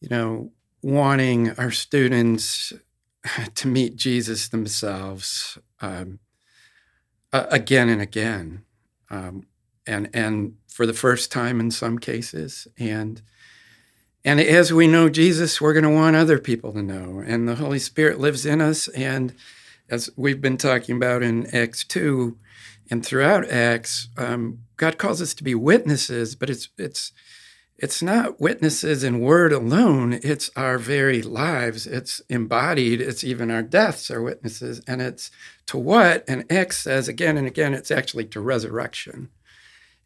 you 0.00 0.08
know, 0.08 0.52
wanting 0.82 1.50
our 1.58 1.70
students 1.70 2.72
to 3.54 3.68
meet 3.68 3.96
Jesus 3.96 4.48
themselves 4.48 5.58
um, 5.80 6.18
uh, 7.32 7.46
again 7.50 7.88
and 7.88 8.00
again, 8.00 8.64
um, 9.10 9.46
and 9.86 10.10
and 10.12 10.54
for 10.68 10.86
the 10.86 10.92
first 10.92 11.30
time 11.30 11.60
in 11.60 11.70
some 11.70 11.98
cases, 11.98 12.66
and 12.78 13.22
and 14.24 14.38
as 14.40 14.72
we 14.72 14.86
know 14.86 15.08
Jesus, 15.08 15.60
we're 15.60 15.72
going 15.72 15.84
to 15.84 15.90
want 15.90 16.16
other 16.16 16.38
people 16.38 16.72
to 16.74 16.82
know. 16.82 17.22
And 17.24 17.48
the 17.48 17.54
Holy 17.54 17.78
Spirit 17.78 18.20
lives 18.20 18.44
in 18.44 18.60
us. 18.60 18.86
And 18.88 19.34
as 19.88 20.10
we've 20.14 20.40
been 20.40 20.58
talking 20.58 20.96
about 20.96 21.22
in 21.22 21.46
Acts 21.54 21.84
2 21.84 22.36
and 22.90 23.04
throughout 23.04 23.50
Acts, 23.50 24.08
um, 24.18 24.58
God 24.76 24.98
calls 24.98 25.22
us 25.22 25.32
to 25.34 25.44
be 25.44 25.54
witnesses, 25.54 26.34
but 26.34 26.50
it's, 26.50 26.68
it's, 26.76 27.12
it's 27.80 28.02
not 28.02 28.40
witnesses 28.40 29.02
in 29.02 29.20
word 29.20 29.52
alone, 29.52 30.20
it's 30.22 30.50
our 30.54 30.78
very 30.78 31.22
lives. 31.22 31.86
It's 31.86 32.20
embodied, 32.28 33.00
it's 33.00 33.24
even 33.24 33.50
our 33.50 33.62
deaths 33.62 34.10
are 34.10 34.22
witnesses. 34.22 34.80
And 34.86 35.00
it's 35.00 35.30
to 35.66 35.78
what? 35.78 36.24
And 36.28 36.50
Acts 36.50 36.78
says 36.78 37.08
again 37.08 37.36
and 37.36 37.46
again, 37.46 37.74
it's 37.74 37.90
actually 37.90 38.26
to 38.26 38.40
resurrection 38.40 39.30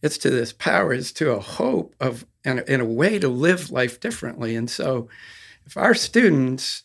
it's 0.05 0.19
to 0.19 0.29
this 0.29 0.53
power, 0.53 0.93
it's 0.93 1.13
to 1.13 1.31
a 1.31 1.41
hope 1.41 1.95
of 1.99 2.27
and, 2.45 2.63
and 2.69 2.83
a 2.83 2.85
way 2.85 3.19
to 3.19 3.27
live 3.27 3.71
life 3.71 3.99
differently. 3.99 4.55
And 4.55 4.71
so, 4.71 5.09
if 5.65 5.79
our 5.79 5.95
students 5.95 6.83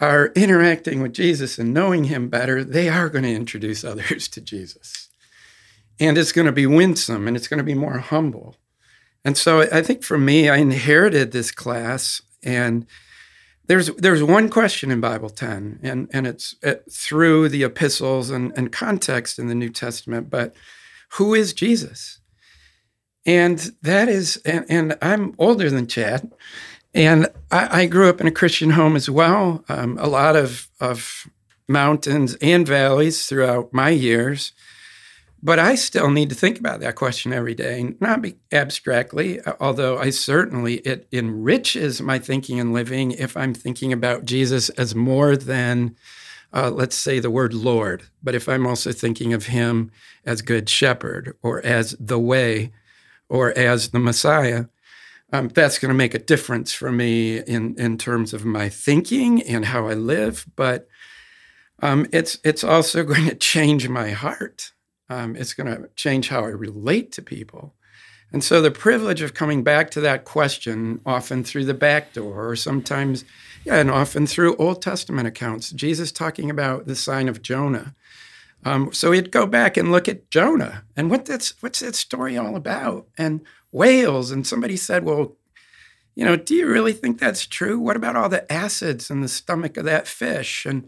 are 0.00 0.32
interacting 0.36 1.00
with 1.00 1.14
Jesus 1.14 1.58
and 1.58 1.72
knowing 1.72 2.04
him 2.04 2.28
better, 2.28 2.62
they 2.62 2.90
are 2.90 3.08
going 3.08 3.24
to 3.24 3.34
introduce 3.34 3.84
others 3.86 4.28
to 4.28 4.42
Jesus. 4.42 5.08
And 5.98 6.18
it's 6.18 6.30
going 6.30 6.44
to 6.44 6.52
be 6.52 6.66
winsome 6.66 7.26
and 7.26 7.38
it's 7.38 7.48
going 7.48 7.56
to 7.56 7.64
be 7.64 7.72
more 7.72 8.00
humble. 8.00 8.56
And 9.24 9.36
so 9.36 9.62
I 9.62 9.82
think 9.82 10.02
for 10.02 10.18
me, 10.18 10.48
I 10.48 10.56
inherited 10.56 11.32
this 11.32 11.50
class 11.50 12.22
and 12.42 12.86
there's 13.68 13.88
there's 13.96 14.22
one 14.22 14.48
question 14.48 14.90
in 14.90 15.00
Bible 15.00 15.28
10, 15.28 15.80
and, 15.82 16.08
and 16.10 16.26
it's 16.26 16.56
it, 16.62 16.90
through 16.90 17.50
the 17.50 17.62
epistles 17.62 18.30
and, 18.30 18.50
and 18.56 18.72
context 18.72 19.38
in 19.38 19.46
the 19.46 19.54
New 19.54 19.68
Testament, 19.68 20.30
but 20.30 20.56
who 21.12 21.34
is 21.34 21.52
Jesus? 21.52 22.20
And 23.26 23.58
that 23.82 24.08
is, 24.08 24.38
and, 24.46 24.64
and 24.70 24.98
I'm 25.02 25.34
older 25.38 25.68
than 25.68 25.86
Chad, 25.86 26.32
and 26.94 27.28
I, 27.50 27.82
I, 27.82 27.86
grew 27.86 28.08
up 28.08 28.22
in 28.22 28.26
a 28.26 28.32
Christian 28.32 28.70
home 28.70 28.96
as 28.96 29.10
well. 29.10 29.62
Um, 29.68 29.98
a 30.00 30.08
lot 30.08 30.34
of, 30.34 30.68
of 30.80 31.28
mountains 31.68 32.36
and 32.40 32.66
valleys 32.66 33.26
throughout 33.26 33.74
my 33.74 33.90
years. 33.90 34.52
But 35.42 35.58
I 35.58 35.76
still 35.76 36.10
need 36.10 36.30
to 36.30 36.34
think 36.34 36.58
about 36.58 36.80
that 36.80 36.96
question 36.96 37.32
every 37.32 37.54
day, 37.54 37.94
not 38.00 38.24
abstractly, 38.50 39.40
although 39.60 39.96
I 39.96 40.10
certainly, 40.10 40.76
it 40.78 41.06
enriches 41.12 42.02
my 42.02 42.18
thinking 42.18 42.58
and 42.58 42.72
living 42.72 43.12
if 43.12 43.36
I'm 43.36 43.54
thinking 43.54 43.92
about 43.92 44.24
Jesus 44.24 44.68
as 44.70 44.96
more 44.96 45.36
than, 45.36 45.94
uh, 46.52 46.70
let's 46.70 46.96
say, 46.96 47.20
the 47.20 47.30
word 47.30 47.54
Lord. 47.54 48.02
But 48.20 48.34
if 48.34 48.48
I'm 48.48 48.66
also 48.66 48.90
thinking 48.90 49.32
of 49.32 49.46
him 49.46 49.92
as 50.24 50.42
good 50.42 50.68
shepherd 50.68 51.36
or 51.40 51.64
as 51.64 51.94
the 52.00 52.18
way, 52.18 52.72
or 53.28 53.56
as 53.56 53.90
the 53.90 53.98
Messiah, 53.98 54.66
um, 55.32 55.48
that's 55.48 55.78
going 55.78 55.90
to 55.90 55.94
make 55.94 56.14
a 56.14 56.18
difference 56.18 56.72
for 56.72 56.90
me 56.90 57.38
in, 57.38 57.78
in 57.78 57.98
terms 57.98 58.32
of 58.32 58.44
my 58.44 58.68
thinking 58.68 59.42
and 59.42 59.66
how 59.66 59.86
I 59.86 59.94
live. 59.94 60.46
But 60.56 60.88
um, 61.80 62.06
it's 62.12 62.38
it's 62.44 62.64
also 62.64 63.04
going 63.04 63.26
to 63.26 63.34
change 63.34 63.88
my 63.88 64.10
heart. 64.10 64.72
Um, 65.08 65.36
it's 65.36 65.54
going 65.54 65.74
to 65.74 65.88
change 65.96 66.28
how 66.28 66.44
I 66.44 66.48
relate 66.48 67.12
to 67.12 67.22
people. 67.22 67.74
And 68.30 68.44
so 68.44 68.60
the 68.60 68.70
privilege 68.70 69.22
of 69.22 69.32
coming 69.32 69.62
back 69.62 69.90
to 69.92 70.00
that 70.02 70.24
question, 70.24 71.00
often 71.06 71.44
through 71.44 71.64
the 71.64 71.74
back 71.74 72.12
door, 72.12 72.50
or 72.50 72.56
sometimes, 72.56 73.24
yeah, 73.64 73.76
and 73.76 73.90
often 73.90 74.26
through 74.26 74.56
Old 74.56 74.82
Testament 74.82 75.26
accounts, 75.26 75.70
Jesus 75.70 76.12
talking 76.12 76.50
about 76.50 76.86
the 76.86 76.94
sign 76.94 77.28
of 77.28 77.40
Jonah. 77.40 77.94
Um, 78.64 78.92
so 78.92 79.10
we'd 79.10 79.30
go 79.30 79.46
back 79.46 79.76
and 79.76 79.90
look 79.90 80.08
at 80.08 80.30
Jonah 80.30 80.84
and 80.96 81.10
what 81.10 81.24
that's 81.24 81.54
what's 81.62 81.80
that 81.80 81.94
story 81.94 82.36
all 82.36 82.56
about, 82.56 83.06
and 83.16 83.40
whales. 83.70 84.30
And 84.30 84.46
somebody 84.46 84.76
said, 84.76 85.04
"Well, 85.04 85.36
you 86.14 86.24
know, 86.24 86.36
do 86.36 86.54
you 86.54 86.66
really 86.66 86.92
think 86.92 87.18
that's 87.18 87.46
true? 87.46 87.78
What 87.78 87.96
about 87.96 88.16
all 88.16 88.28
the 88.28 88.50
acids 88.52 89.10
in 89.10 89.20
the 89.20 89.28
stomach 89.28 89.76
of 89.76 89.84
that 89.84 90.06
fish?" 90.06 90.66
And 90.66 90.86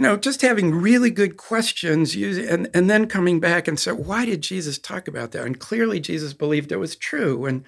you 0.00 0.06
know, 0.06 0.16
just 0.16 0.40
having 0.40 0.74
really 0.74 1.10
good 1.10 1.36
questions, 1.36 2.14
and 2.14 2.70
and 2.72 2.88
then 2.88 3.06
coming 3.06 3.38
back 3.38 3.68
and 3.68 3.78
say, 3.78 3.92
"Why 3.92 4.24
did 4.24 4.40
Jesus 4.40 4.78
talk 4.78 5.06
about 5.06 5.32
that?" 5.32 5.44
And 5.44 5.60
clearly, 5.60 6.00
Jesus 6.00 6.32
believed 6.32 6.72
it 6.72 6.78
was 6.78 6.96
true. 6.96 7.44
And 7.44 7.64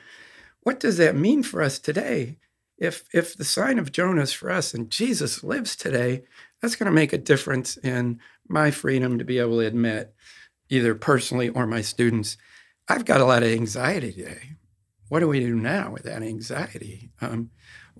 what 0.62 0.80
does 0.80 0.96
that 0.96 1.14
mean 1.14 1.42
for 1.42 1.60
us 1.60 1.78
today? 1.78 2.38
If 2.78 3.04
if 3.12 3.36
the 3.36 3.44
sign 3.44 3.78
of 3.78 3.92
Jonah 3.92 4.22
is 4.22 4.32
for 4.32 4.50
us 4.50 4.72
and 4.72 4.90
Jesus 4.90 5.44
lives 5.44 5.76
today, 5.76 6.24
that's 6.62 6.74
going 6.74 6.86
to 6.86 6.90
make 6.90 7.12
a 7.12 7.18
difference 7.18 7.76
in 7.76 8.18
my 8.48 8.70
freedom 8.70 9.18
to 9.18 9.26
be 9.26 9.38
able 9.38 9.58
to 9.58 9.66
admit, 9.66 10.14
either 10.70 10.94
personally 10.94 11.50
or 11.50 11.66
my 11.66 11.82
students, 11.82 12.38
I've 12.88 13.04
got 13.04 13.20
a 13.20 13.26
lot 13.26 13.42
of 13.42 13.50
anxiety 13.50 14.10
today. 14.10 14.56
What 15.10 15.20
do 15.20 15.28
we 15.28 15.40
do 15.40 15.54
now 15.54 15.92
with 15.92 16.04
that 16.04 16.22
anxiety? 16.22 17.10
Um, 17.20 17.50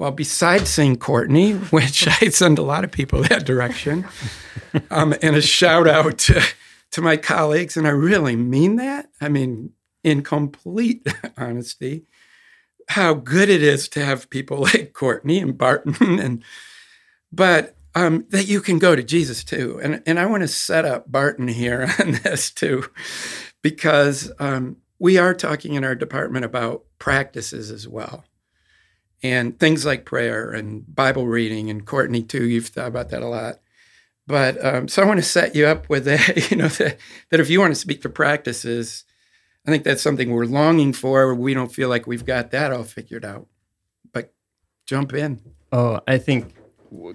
well, 0.02 0.10
besides 0.10 0.68
saying 0.68 0.96
Courtney, 0.96 1.52
which 1.70 2.08
I 2.20 2.30
send 2.30 2.58
a 2.58 2.62
lot 2.62 2.82
of 2.82 2.90
people 2.90 3.22
that 3.22 3.46
direction, 3.46 4.04
um, 4.90 5.14
and 5.22 5.36
a 5.36 5.40
shout 5.40 5.86
out 5.86 6.18
to, 6.18 6.42
to 6.90 7.00
my 7.00 7.16
colleagues, 7.16 7.76
and 7.76 7.86
I 7.86 7.90
really 7.90 8.34
mean 8.34 8.74
that. 8.76 9.10
I 9.20 9.28
mean, 9.28 9.70
in 10.02 10.24
complete 10.24 11.06
honesty, 11.36 12.04
how 12.88 13.14
good 13.14 13.48
it 13.48 13.62
is 13.62 13.88
to 13.90 14.04
have 14.04 14.28
people 14.28 14.58
like 14.58 14.92
Courtney 14.92 15.38
and 15.38 15.56
Barton, 15.56 16.18
and 16.18 16.42
but 17.30 17.76
um, 17.94 18.26
that 18.30 18.48
you 18.48 18.60
can 18.60 18.80
go 18.80 18.96
to 18.96 19.04
Jesus 19.04 19.44
too. 19.44 19.78
And, 19.80 20.02
and 20.04 20.18
I 20.18 20.26
want 20.26 20.42
to 20.42 20.48
set 20.48 20.84
up 20.84 21.12
Barton 21.12 21.46
here 21.46 21.88
on 22.00 22.18
this 22.24 22.50
too, 22.50 22.86
because 23.62 24.32
um, 24.40 24.78
we 24.98 25.16
are 25.16 25.32
talking 25.32 25.74
in 25.74 25.84
our 25.84 25.94
department 25.94 26.44
about 26.44 26.86
practices 26.98 27.70
as 27.70 27.86
well. 27.86 28.24
And 29.22 29.58
things 29.58 29.86
like 29.86 30.04
prayer 30.04 30.50
and 30.50 30.82
Bible 30.92 31.28
reading, 31.28 31.70
and 31.70 31.86
Courtney 31.86 32.22
too, 32.22 32.44
you've 32.44 32.66
thought 32.66 32.88
about 32.88 33.10
that 33.10 33.22
a 33.22 33.28
lot. 33.28 33.60
But 34.26 34.64
um, 34.64 34.88
so 34.88 35.02
I 35.02 35.06
want 35.06 35.18
to 35.18 35.24
set 35.24 35.54
you 35.54 35.66
up 35.66 35.88
with 35.88 36.04
that, 36.06 36.50
you 36.50 36.56
know, 36.56 36.68
that, 36.68 36.98
that 37.30 37.40
if 37.40 37.50
you 37.50 37.60
want 37.60 37.72
to 37.72 37.80
speak 37.80 38.02
to 38.02 38.08
practices, 38.08 39.04
I 39.66 39.70
think 39.70 39.84
that's 39.84 40.02
something 40.02 40.30
we're 40.30 40.46
longing 40.46 40.92
for. 40.92 41.34
We 41.34 41.54
don't 41.54 41.72
feel 41.72 41.88
like 41.88 42.06
we've 42.06 42.24
got 42.24 42.50
that 42.50 42.72
all 42.72 42.84
figured 42.84 43.24
out. 43.24 43.46
But 44.12 44.32
jump 44.86 45.12
in. 45.14 45.40
Oh, 45.70 46.00
I 46.06 46.18
think 46.18 46.54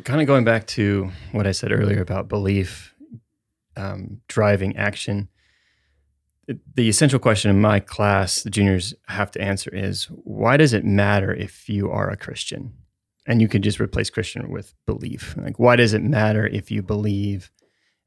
kind 0.03 0.21
of 0.21 0.27
going 0.27 0.43
back 0.43 0.65
to 0.67 1.11
what 1.31 1.45
I 1.45 1.51
said 1.51 1.71
earlier 1.71 2.01
about 2.01 2.27
belief 2.27 2.95
um, 3.75 4.21
driving 4.27 4.75
action, 4.75 5.29
the 6.75 6.87
essential 6.87 7.19
question 7.19 7.51
in 7.51 7.59
my 7.59 7.79
class, 7.79 8.43
the 8.43 8.49
juniors 8.49 8.93
have 9.07 9.31
to 9.31 9.41
answer 9.41 9.69
is 9.73 10.05
why 10.05 10.57
does 10.57 10.73
it 10.73 10.85
matter 10.85 11.33
if 11.33 11.67
you 11.67 11.91
are 11.91 12.09
a 12.09 12.17
Christian? 12.17 12.73
And 13.25 13.41
you 13.41 13.49
could 13.49 13.61
just 13.61 13.81
replace 13.81 14.09
Christian 14.09 14.49
with 14.49 14.73
belief. 14.85 15.35
Like, 15.35 15.59
why 15.59 15.75
does 15.75 15.93
it 15.93 16.01
matter 16.01 16.47
if 16.47 16.71
you 16.71 16.81
believe? 16.81 17.51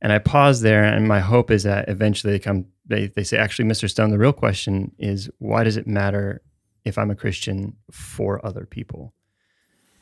And 0.00 0.12
I 0.12 0.18
pause 0.18 0.62
there, 0.62 0.82
and 0.82 1.06
my 1.06 1.20
hope 1.20 1.50
is 1.50 1.64
that 1.64 1.90
eventually 1.90 2.32
they 2.32 2.38
come, 2.38 2.64
they, 2.86 3.08
they 3.08 3.24
say, 3.24 3.36
actually, 3.36 3.68
Mr. 3.68 3.90
Stone, 3.90 4.10
the 4.10 4.18
real 4.18 4.32
question 4.32 4.92
is 4.98 5.28
why 5.38 5.62
does 5.62 5.76
it 5.76 5.86
matter 5.86 6.40
if 6.86 6.96
I'm 6.96 7.10
a 7.10 7.14
Christian 7.16 7.76
for 7.90 8.44
other 8.44 8.64
people? 8.64 9.12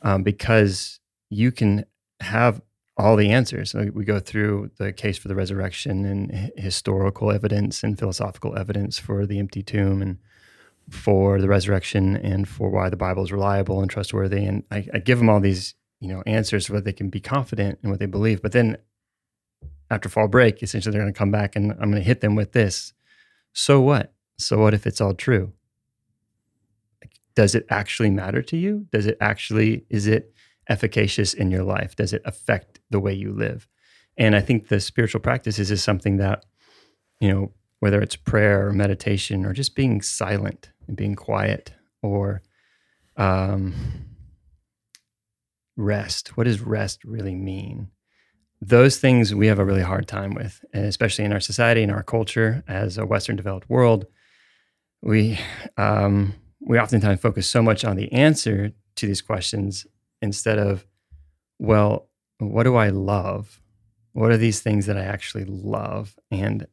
Um, 0.03 0.23
because 0.23 1.01
you 1.31 1.51
can 1.51 1.85
have 2.21 2.61
all 2.99 3.17
the 3.17 3.31
answers. 3.31 3.75
We 3.75 4.05
go 4.05 4.19
through 4.19 4.73
the 4.77 4.93
case 4.93 5.17
for 5.17 5.29
the 5.29 5.35
resurrection 5.35 6.05
and 6.05 6.53
historical 6.57 7.31
evidence 7.31 7.83
and 7.83 7.99
philosophical 7.99 8.59
evidence 8.59 8.99
for 8.99 9.25
the 9.25 9.39
empty 9.39 9.63
tomb 9.63 10.03
and 10.03 10.19
for 10.91 11.41
the 11.41 11.49
resurrection 11.49 12.17
and 12.17 12.49
for 12.49 12.71
why 12.71 12.89
the 12.89 12.97
Bible 12.97 13.23
is 13.23 13.31
reliable 13.31 13.81
and 13.81 13.91
trustworthy. 13.91 14.45
And 14.45 14.65
I, 14.71 14.87
I 14.93 14.99
give 14.99 15.19
them 15.19 15.31
all 15.31 15.39
these, 15.39 15.75
you 16.01 16.09
know, 16.09 16.23
answers 16.27 16.67
so 16.67 16.75
that 16.75 16.85
they 16.85 16.93
can 16.93 17.09
be 17.09 17.21
confident 17.21 17.79
in 17.83 17.91
what 17.91 18.01
they 18.01 18.07
believe. 18.07 18.43
But 18.43 18.53
then 18.53 18.79
after 19.91 20.09
fall 20.09 20.29
break, 20.29 20.63
essentially 20.63 20.93
they're 20.93 21.03
going 21.03 21.13
to 21.13 21.19
come 21.19 21.31
back 21.31 21.55
and 21.55 21.73
I'm 21.73 21.91
going 21.91 22.03
to 22.03 22.09
hit 22.09 22.21
them 22.21 22.35
with 22.35 22.53
this. 22.53 22.93
So 23.53 23.81
what? 23.81 24.13
So 24.39 24.59
what 24.59 24.75
if 24.75 24.87
it's 24.87 25.01
all 25.01 25.15
true? 25.15 25.53
does 27.39 27.55
it 27.55 27.65
actually 27.71 28.11
matter 28.11 28.43
to 28.43 28.57
you? 28.57 28.85
Does 28.91 29.07
it 29.07 29.17
actually, 29.21 29.85
is 29.89 30.09
it 30.09 30.35
efficacious 30.69 31.35
in 31.35 31.51
your 31.51 31.65
life? 31.65 31.97
Does 31.97 32.13
it 32.13 32.23
affect 32.25 32.81
the 32.91 33.01
way 33.01 33.13
you 33.13 33.33
live? 33.33 33.67
And 34.17 34.35
I 34.35 34.41
think 34.41 34.69
the 34.69 34.81
spiritual 34.81 35.21
practices 35.21 35.71
is 35.71 35.83
something 35.83 36.17
that, 36.17 36.45
you 37.21 37.29
know, 37.29 37.53
whether 37.81 38.01
it's 38.01 38.17
prayer 38.17 38.67
or 38.67 38.73
meditation 38.73 39.45
or 39.45 39.53
just 39.53 39.77
being 39.77 40.03
silent 40.03 40.71
and 40.87 40.97
being 40.97 41.15
quiet 41.15 41.73
or 42.03 42.43
um, 43.17 43.75
rest. 45.77 46.37
What 46.37 46.45
does 46.45 46.61
rest 46.61 47.05
really 47.05 47.37
mean? 47.37 47.91
Those 48.61 48.99
things 48.99 49.33
we 49.33 49.47
have 49.47 49.61
a 49.61 49.65
really 49.65 49.83
hard 49.83 50.09
time 50.09 50.35
with, 50.35 50.65
and 50.73 50.85
especially 50.85 51.25
in 51.25 51.33
our 51.33 51.41
society 51.41 51.83
and 51.83 51.93
our 51.93 52.03
culture 52.03 52.65
as 52.67 52.99
a 52.99 53.07
Western 53.07 53.37
developed 53.37 53.71
world. 53.71 54.07
We 55.01 55.39
um, 55.77 56.35
we 56.61 56.77
oftentimes 56.81 57.21
focus 57.21 57.49
so 57.49 57.63
much 57.63 57.85
on 57.85 57.95
the 57.95 58.13
answer 58.13 58.73
to 58.97 59.07
these 59.07 59.23
questions 59.23 59.87
instead 60.23 60.59
of, 60.59 60.87
well, 61.59 62.09
what 62.39 62.65
do 62.65 62.77
I 62.77 62.89
love? 62.89 63.61
What 64.13 64.31
are 64.31 64.37
these 64.37 64.61
things 64.61 64.87
that 64.87 64.97
I 64.97 65.03
actually 65.03 65.45
love? 65.45 66.17
And 66.31 66.67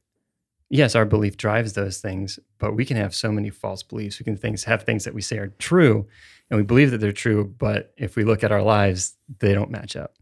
yes, 0.70 0.96
our 0.96 1.06
belief 1.06 1.38
drives 1.38 1.74
those 1.74 2.00
things, 2.00 2.40
but 2.60 2.76
we 2.76 2.86
can 2.86 2.98
have 2.98 3.14
so 3.14 3.32
many 3.32 3.50
false 3.50 3.84
beliefs. 3.84 4.20
We 4.20 4.24
can 4.24 4.38
things 4.38 4.64
have 4.64 4.84
things 4.84 5.04
that 5.04 5.14
we 5.14 5.22
say 5.22 5.38
are 5.38 5.54
true, 5.60 6.08
and 6.50 6.58
we 6.58 6.64
believe 6.64 6.92
that 6.92 7.00
they're 7.00 7.12
true, 7.12 7.56
but 7.58 7.94
if 7.98 8.16
we 8.16 8.24
look 8.24 8.44
at 8.44 8.52
our 8.52 8.62
lives, 8.62 9.16
they 9.40 9.54
don't 9.54 9.72
match 9.72 9.96
up. 9.96 10.16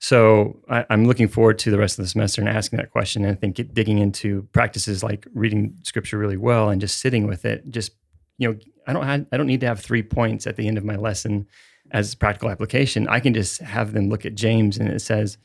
So 0.00 0.60
I, 0.68 0.86
am 0.90 1.06
looking 1.06 1.28
forward 1.28 1.58
to 1.60 1.70
the 1.70 1.78
rest 1.78 1.98
of 1.98 2.04
the 2.04 2.08
semester 2.08 2.40
and 2.40 2.48
asking 2.48 2.78
that 2.78 2.92
question. 2.92 3.24
And 3.24 3.32
I 3.32 3.34
think 3.34 3.74
digging 3.74 3.98
into 3.98 4.42
practices 4.52 5.02
like 5.02 5.26
reading 5.34 5.76
scripture 5.82 6.18
really 6.18 6.36
well 6.36 6.70
and 6.70 6.80
just 6.80 6.98
sitting 6.98 7.26
with 7.26 7.44
it. 7.44 7.68
Just 7.68 7.92
you 8.38 8.48
know, 8.48 8.58
I 8.86 8.92
don't 8.92 9.04
have, 9.04 9.26
I 9.32 9.36
don't 9.36 9.48
need 9.48 9.60
to 9.60 9.66
have 9.66 9.80
three 9.80 10.02
points 10.02 10.46
at 10.46 10.56
the 10.56 10.68
end 10.68 10.78
of 10.78 10.84
my 10.84 10.94
lesson 10.96 11.48
as 11.90 12.14
practical 12.14 12.50
application. 12.50 13.08
I 13.08 13.20
can 13.20 13.34
just 13.34 13.60
have 13.60 13.92
them 13.92 14.08
look 14.08 14.26
at 14.26 14.34
James 14.34 14.76
and 14.78 14.88
it 14.88 15.00
says, 15.00 15.38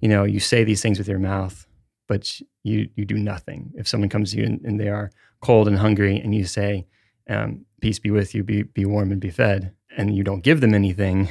you 0.00 0.08
know, 0.08 0.24
you 0.24 0.40
say 0.40 0.64
these 0.64 0.82
things 0.82 0.98
with 0.98 1.08
your 1.08 1.18
mouth, 1.18 1.66
but 2.06 2.40
you 2.62 2.88
you 2.94 3.04
do 3.04 3.16
nothing. 3.16 3.72
If 3.76 3.88
someone 3.88 4.08
comes 4.08 4.32
to 4.32 4.38
you 4.38 4.44
and, 4.44 4.60
and 4.64 4.80
they 4.80 4.88
are 4.88 5.10
cold 5.40 5.68
and 5.68 5.78
hungry, 5.78 6.18
and 6.18 6.34
you 6.34 6.44
say, 6.44 6.86
um, 7.28 7.64
"Peace 7.80 7.98
be 7.98 8.10
with 8.10 8.34
you, 8.34 8.42
be 8.42 8.62
be 8.62 8.84
warm 8.84 9.12
and 9.12 9.20
be 9.20 9.30
fed," 9.30 9.72
and 9.96 10.14
you 10.16 10.24
don't 10.24 10.42
give 10.42 10.60
them 10.60 10.74
anything, 10.74 11.28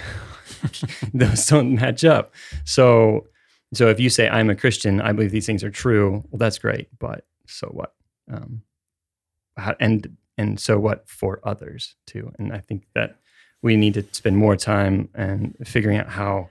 those 1.13 1.45
don't 1.47 1.75
match 1.75 2.03
up. 2.03 2.33
So, 2.65 3.27
so 3.73 3.87
if 3.89 3.99
you 3.99 4.09
say, 4.09 4.29
"I'm 4.29 4.49
a 4.49 4.55
Christian, 4.55 5.01
I 5.01 5.11
believe 5.11 5.31
these 5.31 5.45
things 5.45 5.63
are 5.63 5.71
true," 5.71 6.23
well, 6.29 6.39
that's 6.39 6.59
great, 6.59 6.87
but 6.99 7.25
so 7.47 7.67
what? 7.67 7.93
Um, 8.31 8.63
how, 9.57 9.75
and 9.79 10.17
and 10.37 10.59
so 10.59 10.77
what 10.79 11.09
for 11.09 11.39
others 11.43 11.95
too? 12.05 12.31
And 12.37 12.53
I 12.53 12.59
think 12.59 12.85
that 12.93 13.17
we 13.61 13.75
need 13.75 13.93
to 13.95 14.05
spend 14.11 14.37
more 14.37 14.55
time 14.55 15.09
and 15.13 15.55
figuring 15.65 15.97
out 15.97 16.09
how 16.09 16.49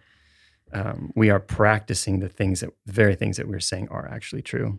um, 0.73 1.13
we 1.15 1.31
are 1.31 1.41
practicing 1.41 2.21
the 2.21 2.29
things 2.29 2.61
that 2.61 2.71
the 2.85 2.93
very 2.93 3.15
things 3.15 3.37
that 3.37 3.49
we're 3.49 3.61
saying 3.61 3.89
are 3.89 4.09
actually 4.09 4.43
true. 4.43 4.79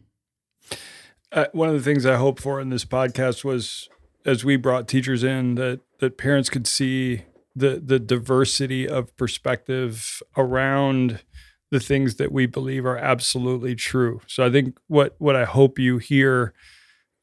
Uh, 1.32 1.46
one 1.54 1.70
of 1.70 1.76
the 1.76 1.82
things 1.82 2.06
I 2.06 2.16
hope 2.16 2.40
for 2.40 2.60
in 2.62 2.70
this 2.70 2.86
podcast 2.86 3.44
was 3.44 3.90
as 4.26 4.44
we 4.44 4.58
brought 4.58 4.88
teachers 4.88 5.24
in 5.24 5.56
that 5.56 5.80
that 6.00 6.18
parents 6.18 6.50
could 6.50 6.68
see 6.68 7.24
the 7.56 7.82
the 7.84 8.00
diversity 8.00 8.88
of 8.88 9.16
perspective 9.18 10.22
around 10.36 11.22
the 11.72 11.80
things 11.80 12.16
that 12.16 12.32
we 12.32 12.46
believe 12.46 12.86
are 12.86 12.98
absolutely 12.98 13.76
true. 13.76 14.22
So 14.28 14.46
I 14.46 14.52
think 14.52 14.78
what 14.88 15.16
what 15.18 15.36
I 15.36 15.46
hope 15.46 15.80
you 15.80 15.98
hear 15.98 16.54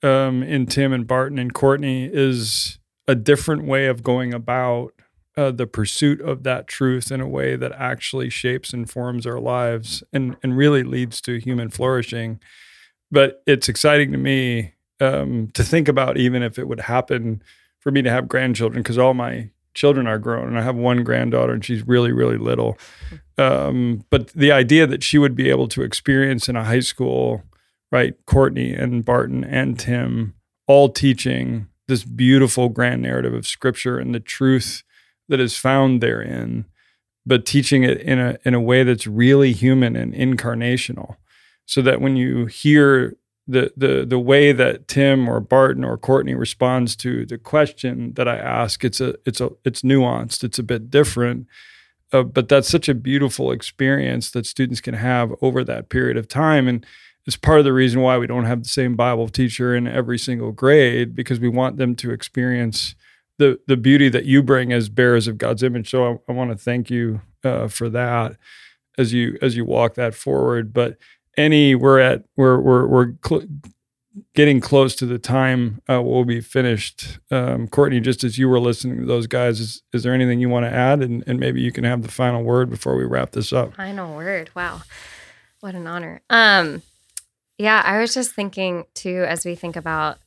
um, 0.02 0.42
in 0.42 0.66
Tim 0.66 0.92
and 0.92 1.06
Barton 1.06 1.38
and 1.38 1.52
Courtney 1.52 2.10
is 2.12 2.78
a 3.06 3.14
different 3.14 3.64
way 3.64 3.86
of 3.86 4.02
going 4.02 4.34
about 4.34 4.93
uh, 5.36 5.50
the 5.50 5.66
pursuit 5.66 6.20
of 6.20 6.42
that 6.44 6.66
truth 6.66 7.10
in 7.10 7.20
a 7.20 7.28
way 7.28 7.56
that 7.56 7.72
actually 7.72 8.30
shapes 8.30 8.72
and 8.72 8.88
forms 8.88 9.26
our 9.26 9.40
lives 9.40 10.02
and, 10.12 10.36
and 10.42 10.56
really 10.56 10.82
leads 10.82 11.20
to 11.22 11.38
human 11.38 11.68
flourishing. 11.70 12.40
But 13.10 13.42
it's 13.46 13.68
exciting 13.68 14.12
to 14.12 14.18
me 14.18 14.74
um, 15.00 15.48
to 15.54 15.62
think 15.62 15.88
about 15.88 16.16
even 16.16 16.42
if 16.42 16.58
it 16.58 16.68
would 16.68 16.80
happen 16.80 17.42
for 17.80 17.90
me 17.90 18.02
to 18.02 18.10
have 18.10 18.28
grandchildren 18.28 18.82
because 18.82 18.98
all 18.98 19.14
my 19.14 19.50
children 19.74 20.06
are 20.06 20.18
grown 20.18 20.48
and 20.48 20.58
I 20.58 20.62
have 20.62 20.76
one 20.76 21.02
granddaughter 21.02 21.52
and 21.52 21.64
she's 21.64 21.86
really, 21.86 22.12
really 22.12 22.38
little. 22.38 22.78
Um, 23.36 24.04
but 24.10 24.28
the 24.28 24.52
idea 24.52 24.86
that 24.86 25.02
she 25.02 25.18
would 25.18 25.34
be 25.34 25.50
able 25.50 25.66
to 25.68 25.82
experience 25.82 26.48
in 26.48 26.56
a 26.56 26.64
high 26.64 26.80
school, 26.80 27.42
right, 27.90 28.14
Courtney 28.26 28.72
and 28.72 29.04
Barton 29.04 29.42
and 29.44 29.78
Tim 29.78 30.34
all 30.66 30.88
teaching 30.88 31.66
this 31.88 32.04
beautiful 32.04 32.68
grand 32.68 33.02
narrative 33.02 33.34
of 33.34 33.46
scripture 33.46 33.98
and 33.98 34.14
the 34.14 34.20
truth 34.20 34.82
that 35.28 35.40
is 35.40 35.56
found 35.56 36.00
therein, 36.00 36.66
but 37.26 37.46
teaching 37.46 37.82
it 37.82 38.00
in 38.00 38.18
a 38.18 38.38
in 38.44 38.54
a 38.54 38.60
way 38.60 38.82
that's 38.82 39.06
really 39.06 39.52
human 39.52 39.96
and 39.96 40.14
incarnational. 40.14 41.16
So 41.66 41.80
that 41.82 42.00
when 42.00 42.16
you 42.16 42.46
hear 42.46 43.16
the 43.46 43.72
the 43.76 44.04
the 44.06 44.18
way 44.18 44.52
that 44.52 44.88
Tim 44.88 45.28
or 45.28 45.40
Barton 45.40 45.84
or 45.84 45.96
Courtney 45.98 46.34
responds 46.34 46.96
to 46.96 47.26
the 47.26 47.38
question 47.38 48.12
that 48.14 48.28
I 48.28 48.36
ask, 48.36 48.84
it's 48.84 49.00
a 49.00 49.14
it's 49.24 49.40
a 49.40 49.50
it's 49.64 49.82
nuanced, 49.82 50.44
it's 50.44 50.58
a 50.58 50.62
bit 50.64 50.90
different. 50.90 51.46
Uh, 52.12 52.22
but 52.22 52.48
that's 52.48 52.68
such 52.68 52.88
a 52.88 52.94
beautiful 52.94 53.50
experience 53.50 54.30
that 54.30 54.46
students 54.46 54.80
can 54.80 54.94
have 54.94 55.32
over 55.42 55.64
that 55.64 55.88
period 55.88 56.16
of 56.16 56.28
time 56.28 56.68
and 56.68 56.86
it's 57.26 57.36
part 57.36 57.58
of 57.58 57.64
the 57.64 57.72
reason 57.72 58.02
why 58.02 58.18
we 58.18 58.26
don't 58.26 58.44
have 58.44 58.62
the 58.62 58.68
same 58.68 58.94
bible 58.94 59.28
teacher 59.28 59.74
in 59.74 59.88
every 59.88 60.18
single 60.18 60.52
grade 60.52 61.14
because 61.14 61.40
we 61.40 61.48
want 61.48 61.76
them 61.76 61.96
to 61.96 62.12
experience 62.12 62.94
the 63.38 63.58
the 63.66 63.76
beauty 63.76 64.08
that 64.08 64.24
you 64.24 64.42
bring 64.42 64.72
as 64.72 64.88
bearers 64.88 65.26
of 65.26 65.38
God's 65.38 65.62
image. 65.62 65.90
So 65.90 66.04
I, 66.28 66.32
I 66.32 66.34
want 66.34 66.50
to 66.50 66.56
thank 66.56 66.90
you 66.90 67.20
uh, 67.42 67.68
for 67.68 67.88
that 67.90 68.36
as 68.98 69.12
you 69.12 69.38
as 69.42 69.56
you 69.56 69.64
walk 69.64 69.94
that 69.94 70.14
forward. 70.14 70.72
But 70.72 70.96
any 71.36 71.74
we're 71.74 71.98
at 71.98 72.24
we're 72.36 72.60
we're 72.60 72.86
we're 72.86 73.12
cl- 73.26 73.46
getting 74.34 74.60
close 74.60 74.94
to 74.94 75.06
the 75.06 75.18
time 75.18 75.80
uh, 75.88 76.00
we'll 76.00 76.24
be 76.24 76.40
finished. 76.40 77.18
Um, 77.30 77.66
Courtney, 77.66 78.00
just 78.00 78.22
as 78.22 78.38
you 78.38 78.48
were 78.48 78.60
listening 78.60 79.00
to 79.00 79.06
those 79.06 79.26
guys, 79.26 79.60
is 79.60 79.82
is 79.92 80.02
there 80.02 80.14
anything 80.14 80.40
you 80.40 80.48
want 80.48 80.66
to 80.66 80.72
add? 80.72 81.02
And 81.02 81.24
and 81.26 81.38
maybe 81.38 81.60
you 81.60 81.72
can 81.72 81.84
have 81.84 82.02
the 82.02 82.10
final 82.10 82.42
word 82.42 82.70
before 82.70 82.96
we 82.96 83.04
wrap 83.04 83.32
this 83.32 83.52
up. 83.52 83.74
Final 83.74 84.14
word. 84.16 84.50
Wow, 84.54 84.82
what 85.60 85.74
an 85.74 85.86
honor. 85.86 86.22
Um, 86.30 86.82
yeah, 87.58 87.82
I 87.84 88.00
was 88.00 88.14
just 88.14 88.32
thinking 88.32 88.84
too 88.94 89.24
as 89.28 89.44
we 89.44 89.54
think 89.54 89.76
about 89.76 90.18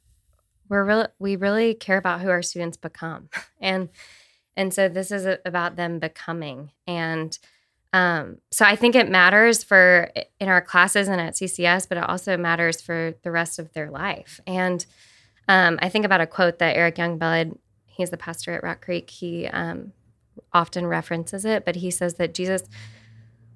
we're 0.69 0.83
really 0.83 1.07
we 1.19 1.35
really 1.35 1.73
care 1.73 1.97
about 1.97 2.21
who 2.21 2.29
our 2.29 2.41
students 2.41 2.77
become. 2.77 3.29
And 3.59 3.89
and 4.55 4.73
so 4.73 4.89
this 4.89 5.11
is 5.11 5.37
about 5.45 5.75
them 5.75 5.99
becoming. 5.99 6.71
And 6.87 7.37
um, 7.93 8.37
so 8.51 8.65
i 8.65 8.75
think 8.75 8.95
it 8.95 9.09
matters 9.09 9.63
for 9.63 10.11
in 10.39 10.49
our 10.49 10.61
classes 10.61 11.07
and 11.07 11.21
at 11.21 11.35
ccs 11.35 11.87
but 11.87 11.97
it 11.97 12.03
also 12.03 12.35
matters 12.37 12.81
for 12.81 13.13
the 13.23 13.31
rest 13.31 13.59
of 13.59 13.71
their 13.73 13.89
life. 13.89 14.39
And 14.45 14.85
um, 15.47 15.79
i 15.81 15.89
think 15.89 16.05
about 16.05 16.21
a 16.21 16.27
quote 16.27 16.59
that 16.59 16.75
eric 16.75 16.95
youngblood 16.95 17.57
he's 17.85 18.09
the 18.09 18.17
pastor 18.17 18.53
at 18.53 18.63
rock 18.63 18.81
creek 18.81 19.09
he 19.09 19.47
um, 19.47 19.93
often 20.53 20.85
references 20.85 21.45
it 21.45 21.65
but 21.65 21.77
he 21.77 21.89
says 21.89 22.15
that 22.15 22.33
jesus 22.33 22.63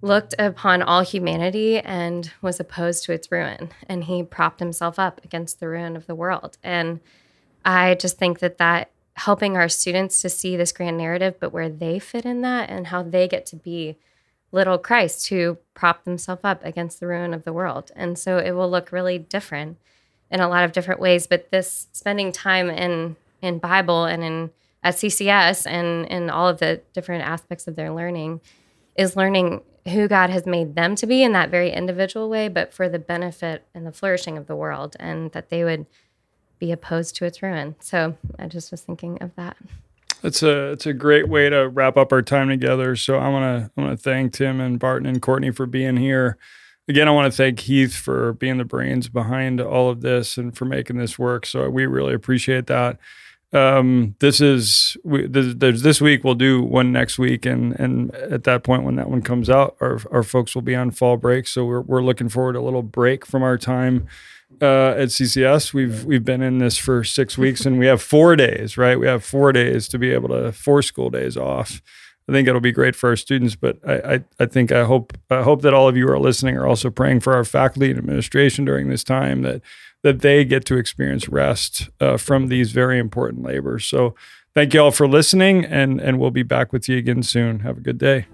looked 0.01 0.33
upon 0.39 0.81
all 0.81 1.01
humanity 1.01 1.79
and 1.79 2.31
was 2.41 2.59
opposed 2.59 3.03
to 3.03 3.13
its 3.13 3.31
ruin. 3.31 3.69
And 3.87 4.05
he 4.05 4.23
propped 4.23 4.59
himself 4.59 4.97
up 4.97 5.23
against 5.23 5.59
the 5.59 5.67
ruin 5.67 5.95
of 5.95 6.07
the 6.07 6.15
world. 6.15 6.57
And 6.63 6.99
I 7.63 7.95
just 7.95 8.17
think 8.17 8.39
that 8.39 8.57
that 8.57 8.89
helping 9.15 9.55
our 9.55 9.69
students 9.69 10.21
to 10.21 10.29
see 10.29 10.57
this 10.57 10.71
grand 10.71 10.97
narrative, 10.97 11.35
but 11.39 11.53
where 11.53 11.69
they 11.69 11.99
fit 11.99 12.25
in 12.25 12.41
that 12.41 12.69
and 12.69 12.87
how 12.87 13.03
they 13.03 13.27
get 13.27 13.45
to 13.47 13.55
be 13.55 13.97
little 14.51 14.77
Christ 14.77 15.29
who 15.29 15.57
prop 15.73 16.03
themselves 16.03 16.41
up 16.43 16.63
against 16.65 16.99
the 16.99 17.07
ruin 17.07 17.33
of 17.33 17.43
the 17.43 17.53
world. 17.53 17.91
And 17.95 18.17
so 18.17 18.37
it 18.37 18.51
will 18.51 18.69
look 18.69 18.91
really 18.91 19.19
different 19.19 19.77
in 20.29 20.39
a 20.39 20.49
lot 20.49 20.63
of 20.63 20.71
different 20.71 20.99
ways. 20.99 21.27
But 21.27 21.51
this 21.51 21.87
spending 21.91 22.31
time 22.31 22.69
in 22.69 23.15
in 23.41 23.59
Bible 23.59 24.05
and 24.05 24.23
in 24.23 24.51
at 24.83 24.95
CCS 24.95 25.67
and 25.67 26.05
in 26.07 26.29
all 26.29 26.47
of 26.47 26.59
the 26.59 26.81
different 26.93 27.23
aspects 27.23 27.67
of 27.67 27.75
their 27.75 27.91
learning 27.91 28.41
is 28.95 29.15
learning 29.15 29.61
who 29.89 30.07
God 30.07 30.29
has 30.29 30.45
made 30.45 30.75
them 30.75 30.95
to 30.95 31.07
be 31.07 31.23
in 31.23 31.31
that 31.31 31.49
very 31.49 31.71
individual 31.71 32.29
way, 32.29 32.47
but 32.47 32.73
for 32.73 32.87
the 32.87 32.99
benefit 32.99 33.65
and 33.73 33.85
the 33.85 33.91
flourishing 33.91 34.37
of 34.37 34.47
the 34.47 34.55
world, 34.55 34.95
and 34.99 35.31
that 35.31 35.49
they 35.49 35.63
would 35.63 35.85
be 36.59 36.71
opposed 36.71 37.15
to 37.15 37.25
its 37.25 37.41
ruin. 37.41 37.75
So 37.79 38.15
I 38.37 38.47
just 38.47 38.71
was 38.71 38.81
thinking 38.81 39.17
of 39.21 39.35
that. 39.35 39.57
It's 40.23 40.43
a 40.43 40.71
it's 40.71 40.85
a 40.85 40.93
great 40.93 41.27
way 41.27 41.49
to 41.49 41.67
wrap 41.67 41.97
up 41.97 42.13
our 42.13 42.21
time 42.21 42.47
together. 42.47 42.95
So 42.95 43.17
I 43.17 43.27
want 43.29 43.43
to 43.43 43.71
I 43.75 43.81
want 43.81 43.97
to 43.97 44.01
thank 44.01 44.33
Tim 44.33 44.59
and 44.59 44.79
Barton 44.79 45.07
and 45.07 45.21
Courtney 45.21 45.51
for 45.51 45.65
being 45.65 45.97
here. 45.97 46.37
Again, 46.87 47.07
I 47.07 47.11
want 47.11 47.31
to 47.31 47.35
thank 47.35 47.61
Heath 47.61 47.95
for 47.95 48.33
being 48.33 48.57
the 48.57 48.65
brains 48.65 49.07
behind 49.07 49.59
all 49.61 49.89
of 49.89 50.01
this 50.01 50.37
and 50.37 50.55
for 50.55 50.65
making 50.65 50.97
this 50.97 51.17
work. 51.17 51.45
So 51.45 51.69
we 51.69 51.85
really 51.85 52.13
appreciate 52.13 52.67
that 52.67 52.99
um, 53.53 54.15
this 54.19 54.39
is 54.39 54.95
we, 55.03 55.27
there's 55.27 55.81
this 55.81 55.99
week. 55.99 56.23
We'll 56.23 56.35
do 56.35 56.61
one 56.61 56.91
next 56.91 57.19
week, 57.19 57.45
and 57.45 57.77
and 57.79 58.13
at 58.15 58.45
that 58.45 58.63
point 58.63 58.83
when 58.83 58.95
that 58.95 59.09
one 59.09 59.21
comes 59.21 59.49
out, 59.49 59.75
our 59.81 59.99
our 60.11 60.23
folks 60.23 60.55
will 60.55 60.61
be 60.61 60.75
on 60.75 60.91
fall 60.91 61.17
break. 61.17 61.47
So 61.47 61.65
we're 61.65 61.81
we're 61.81 62.03
looking 62.03 62.29
forward 62.29 62.53
to 62.53 62.59
a 62.59 62.61
little 62.61 62.83
break 62.83 63.25
from 63.25 63.43
our 63.43 63.57
time 63.57 64.07
uh, 64.61 64.91
at 64.91 65.09
CCS. 65.09 65.73
We've 65.73 66.05
we've 66.05 66.23
been 66.23 66.41
in 66.41 66.59
this 66.59 66.77
for 66.77 67.03
six 67.03 67.37
weeks, 67.37 67.65
and 67.65 67.77
we 67.77 67.87
have 67.87 68.01
four 68.01 68.37
days. 68.37 68.77
Right, 68.77 68.97
we 68.97 69.07
have 69.07 69.23
four 69.23 69.51
days 69.51 69.89
to 69.89 69.99
be 69.99 70.11
able 70.11 70.29
to 70.29 70.53
four 70.53 70.81
school 70.81 71.09
days 71.09 71.35
off. 71.35 71.81
I 72.29 72.31
think 72.31 72.47
it'll 72.47 72.61
be 72.61 72.71
great 72.71 72.95
for 72.95 73.09
our 73.09 73.15
students, 73.17 73.55
but 73.55 73.77
I, 73.85 73.93
I, 73.93 74.23
I 74.39 74.45
think 74.45 74.71
I 74.71 74.85
hope 74.85 75.17
I 75.29 75.41
hope 75.41 75.61
that 75.63 75.73
all 75.73 75.89
of 75.89 75.97
you 75.97 76.07
who 76.07 76.13
are 76.13 76.19
listening 76.19 76.55
are 76.55 76.67
also 76.67 76.89
praying 76.89 77.19
for 77.19 77.33
our 77.33 77.43
faculty 77.43 77.89
and 77.89 77.99
administration 77.99 78.63
during 78.63 78.87
this 78.87 79.03
time 79.03 79.41
that 79.41 79.61
that 80.03 80.21
they 80.21 80.43
get 80.45 80.65
to 80.65 80.77
experience 80.77 81.29
rest 81.29 81.89
uh, 81.99 82.17
from 82.17 82.47
these 82.47 82.71
very 82.71 82.99
important 82.99 83.43
labors. 83.43 83.85
So, 83.85 84.15
thank 84.53 84.73
you 84.73 84.81
all 84.81 84.91
for 84.91 85.07
listening, 85.07 85.65
and 85.65 85.99
and 86.01 86.19
we'll 86.19 86.31
be 86.31 86.43
back 86.43 86.73
with 86.73 86.89
you 86.89 86.97
again 86.97 87.23
soon. 87.23 87.59
Have 87.61 87.77
a 87.77 87.81
good 87.81 87.97
day. 87.97 88.25